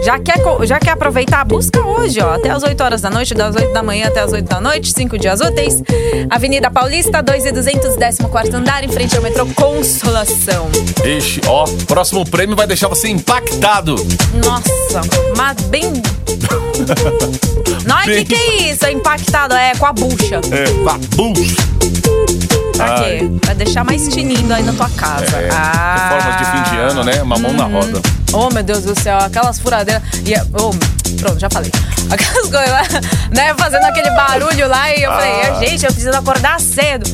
Já 0.04 0.20
quer, 0.20 0.36
já 0.65 0.80
quer 0.80 0.91
aproveitar? 0.91 1.44
Busca 1.46 1.82
hoje, 1.86 2.20
ó. 2.22 2.36
Até 2.36 2.50
as 2.50 2.63
8 2.63 2.84
horas 2.84 3.02
da 3.02 3.10
noite, 3.10 3.34
das 3.34 3.56
8 3.56 3.74
da 3.74 3.82
manhã 3.82 4.08
até 4.08 4.20
as 4.22 4.32
8 4.34 4.46
da 4.48 4.60
noite. 4.62 4.91
Cinco 4.91 5.18
dias 5.18 5.39
úteis. 5.41 5.82
Avenida 6.30 6.70
Paulista, 6.70 7.22
2 7.24 7.46
e 7.46 7.52
200, 7.52 7.96
14 7.96 8.56
andar, 8.56 8.84
em 8.84 8.89
frente 8.89 9.15
ao 9.15 9.24
metrô 9.24 9.46
Consolação. 9.56 10.70
Ixi, 11.04 11.41
ó, 11.48 11.65
próximo 11.88 12.26
prêmio 12.30 12.56
vai 12.56 12.68
deixar 12.68 12.88
você 12.88 13.08
impactado. 13.10 13.96
Nossa, 14.44 15.02
mas 15.36 15.62
bem... 15.68 15.84
Não, 17.86 17.98
o 17.98 18.02
que, 18.02 18.08
Bem- 18.10 18.26
que 18.26 18.36
é 18.36 18.72
isso? 18.72 18.86
É 18.86 18.91
impactado, 18.91 19.54
é 19.56 19.74
com 19.76 19.86
a 19.86 19.94
bucha. 19.94 20.41
É, 20.52 20.65
babuch. 20.84 21.56
Pra 22.76 22.96
Ai. 23.00 23.20
quê? 23.20 23.32
Pra 23.42 23.54
deixar 23.54 23.84
mais 23.84 24.08
tinindo 24.08 24.54
aí 24.54 24.64
na 24.64 24.74
tua 24.74 24.90
casa. 24.90 25.26
É, 25.38 25.50
ah. 25.52 25.96
Reformas 26.18 26.38
de 26.38 26.46
fim 26.52 26.76
de 26.76 26.82
ano, 26.82 27.04
né? 27.04 27.22
Uma 27.22 27.38
mão 27.38 27.54
na 27.54 27.66
roda. 27.66 28.02
Oh, 28.34 28.50
meu 28.50 28.64
Deus 28.64 28.84
do 28.84 29.00
céu, 29.00 29.18
aquelas 29.20 29.60
furadeiras. 29.60 30.04
E, 30.26 30.34
oh, 30.54 30.72
pronto, 31.20 31.40
já 31.40 31.50
falei. 31.50 31.72
Aquelas 32.12 32.50
coisas 32.50 32.70
lá, 32.70 32.84
né? 33.32 33.54
Fazendo 33.58 33.84
aquele 33.86 34.12
barulho 34.12 34.68
lá. 34.68 34.94
E 34.94 35.02
eu 35.04 35.12
falei, 35.12 35.32
Ah. 35.42 35.60
gente, 35.60 35.86
eu 35.86 35.92
preciso 35.92 36.16
acordar 36.16 36.60
cedo. 36.60 37.10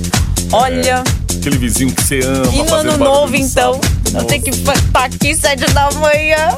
Olha. 0.52 1.04
Aquele 1.40 1.58
vizinho 1.58 1.92
que 1.94 2.04
você 2.04 2.20
ama. 2.26 2.46
E 2.54 2.64
no 2.64 2.74
ano 2.74 2.98
novo, 2.98 3.32
no 3.32 3.36
então? 3.38 3.74
sábado. 3.76 4.02
Eu 4.14 4.24
tenho 4.26 4.44
que 4.44 4.50
estar 4.50 4.76
aqui 5.06 5.34
sete 5.36 5.66
da 5.74 5.90
manhã. 5.92 6.56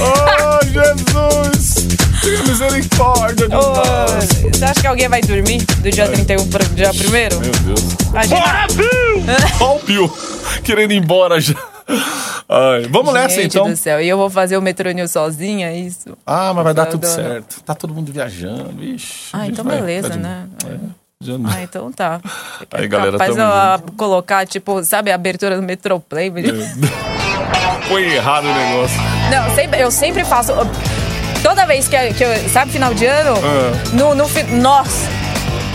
Oh, 0.00 0.64
Jesus! 0.66 1.74
Tenha 2.22 2.42
misericórdia 2.44 3.48
de 3.48 3.54
Oh, 3.54 4.50
você 4.52 4.64
acha 4.64 4.80
que 4.80 4.86
alguém 4.86 5.08
vai 5.08 5.20
dormir 5.20 5.62
do 5.64 5.90
dia 5.90 6.08
31 6.08 6.48
pro 6.48 6.64
dia 6.70 6.90
1 6.90 7.40
Meu 7.40 7.52
Deus. 7.52 7.80
Imagina. 8.10 8.66
Ó 9.60 9.76
o 9.76 9.80
Pio, 9.80 10.12
querendo 10.62 10.92
ir 10.92 10.96
embora 10.96 11.40
já. 11.40 11.54
Ai, 12.48 12.86
vamos 12.90 13.12
nessa 13.14 13.36
Gente 13.36 13.56
então. 13.56 13.68
do 13.70 13.76
céu, 13.76 14.00
e 14.00 14.08
eu 14.08 14.16
vou 14.16 14.30
fazer 14.30 14.56
o 14.56 14.62
metrônio 14.62 15.06
sozinha, 15.08 15.68
é 15.68 15.76
isso? 15.78 16.16
Ah, 16.26 16.52
mas 16.54 16.64
vai 16.64 16.74
dar 16.74 16.86
tudo 16.86 17.06
certo. 17.06 17.60
Tá 17.62 17.74
todo 17.74 17.92
mundo 17.94 18.10
viajando, 18.12 18.82
ixi. 18.82 19.28
Ah, 19.32 19.46
então 19.46 19.64
vai- 19.64 19.76
beleza, 19.80 20.08
tá 20.10 20.14
de- 20.16 20.22
né? 20.22 20.46
é, 20.64 21.28
não- 21.38 21.50
Ah, 21.50 21.62
então 21.62 21.90
tá. 21.92 22.20
Aí, 22.72 22.86
galera, 22.88 23.12
Capaz 23.12 23.34
tamo 23.34 23.86
eu 23.88 23.92
colocar, 23.96 24.46
tipo, 24.46 24.82
sabe, 24.84 25.10
a 25.10 25.14
abertura 25.14 25.56
do 25.56 25.62
Metroplay? 25.62 26.30
Foi 27.88 28.14
errado 28.14 28.44
o 28.46 28.54
negócio. 28.54 28.96
Não, 29.30 29.54
sempre, 29.54 29.80
eu 29.80 29.90
sempre 29.90 30.24
faço. 30.24 30.52
Toda 31.42 31.66
vez 31.66 31.86
que, 31.88 31.94
eu- 31.96 32.14
que 32.14 32.24
eu. 32.24 32.48
Sabe, 32.48 32.72
final 32.72 32.94
de 32.94 33.04
ano? 33.06 33.34
Ah. 33.42 33.88
No, 33.92 34.14
no 34.14 34.26
Nossa! 34.52 35.08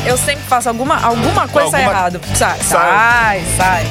Eu 0.06 0.18
sempre 0.18 0.44
faço 0.48 0.70
alguma, 0.70 1.00
alguma 1.04 1.48
coisa 1.48 1.78
Alguma- 1.78 1.92
errada. 1.92 2.22
Sai, 2.34 2.58
Sai. 2.62 2.80
sai, 2.80 3.44
sai. 3.58 3.88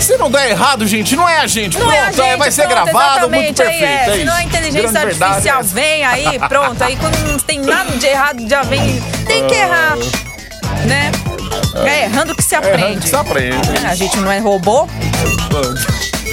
Se 0.00 0.16
não 0.16 0.30
der 0.30 0.50
errado, 0.50 0.86
gente, 0.86 1.14
não 1.14 1.28
é 1.28 1.38
a 1.38 1.46
gente. 1.46 1.78
Não 1.78 1.86
pronto, 1.86 1.96
é 1.96 2.00
a 2.08 2.10
gente, 2.30 2.38
vai 2.38 2.50
ser 2.50 2.66
pronto, 2.66 2.84
gravado, 2.90 3.30
muito 3.30 3.62
aí 3.62 3.68
perfeito. 3.78 3.84
É, 3.84 4.14
é 4.14 4.18
se 4.18 4.24
não 4.24 4.34
a 4.34 4.42
inteligência 4.42 4.80
Grande 4.90 5.06
verdade 5.06 5.24
artificial 5.24 5.58
é 5.58 5.60
essa. 5.60 5.74
vem 5.74 6.04
aí, 6.04 6.38
pronto. 6.48 6.82
Aí 6.82 6.96
quando 6.96 7.16
não 7.28 7.38
tem 7.38 7.60
nada 7.60 7.92
de 7.96 8.06
errado, 8.06 8.48
já 8.48 8.62
vem. 8.62 9.00
Tem 9.26 9.46
que 9.46 9.54
errar. 9.54 9.96
Né? 10.86 11.12
É 11.86 12.04
errando 12.04 12.34
que 12.34 12.42
se 12.42 12.54
É 12.54 12.58
errando 12.58 12.74
aprende. 12.74 13.00
que 13.00 13.08
se 13.08 13.16
aprende. 13.16 13.68
É, 13.84 13.88
A 13.88 13.94
gente 13.94 14.16
não 14.16 14.32
é 14.32 14.38
robô. 14.38 14.88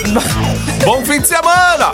Bom 0.86 1.06
fim 1.06 1.22
de 1.22 1.28
semana! 1.28 1.94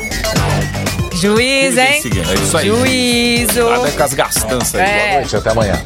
Juiz, 1.15 1.77
hein? 1.77 2.01
É 2.03 2.33
isso 2.33 2.57
aí. 2.57 2.67
Juízo. 2.67 3.69
Nada 3.69 3.91
com 3.91 4.03
as 4.03 4.13
gastanças 4.13 4.75
aí. 4.75 4.81
É. 4.81 5.25
Até 5.33 5.51
amanhã. 5.51 5.81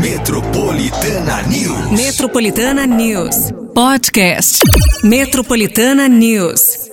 Metropolitana 0.00 1.42
News. 1.42 1.90
Metropolitana 1.90 2.86
News. 2.86 3.52
Podcast. 3.74 4.58
Metropolitana 5.02 6.08
News. 6.08 6.83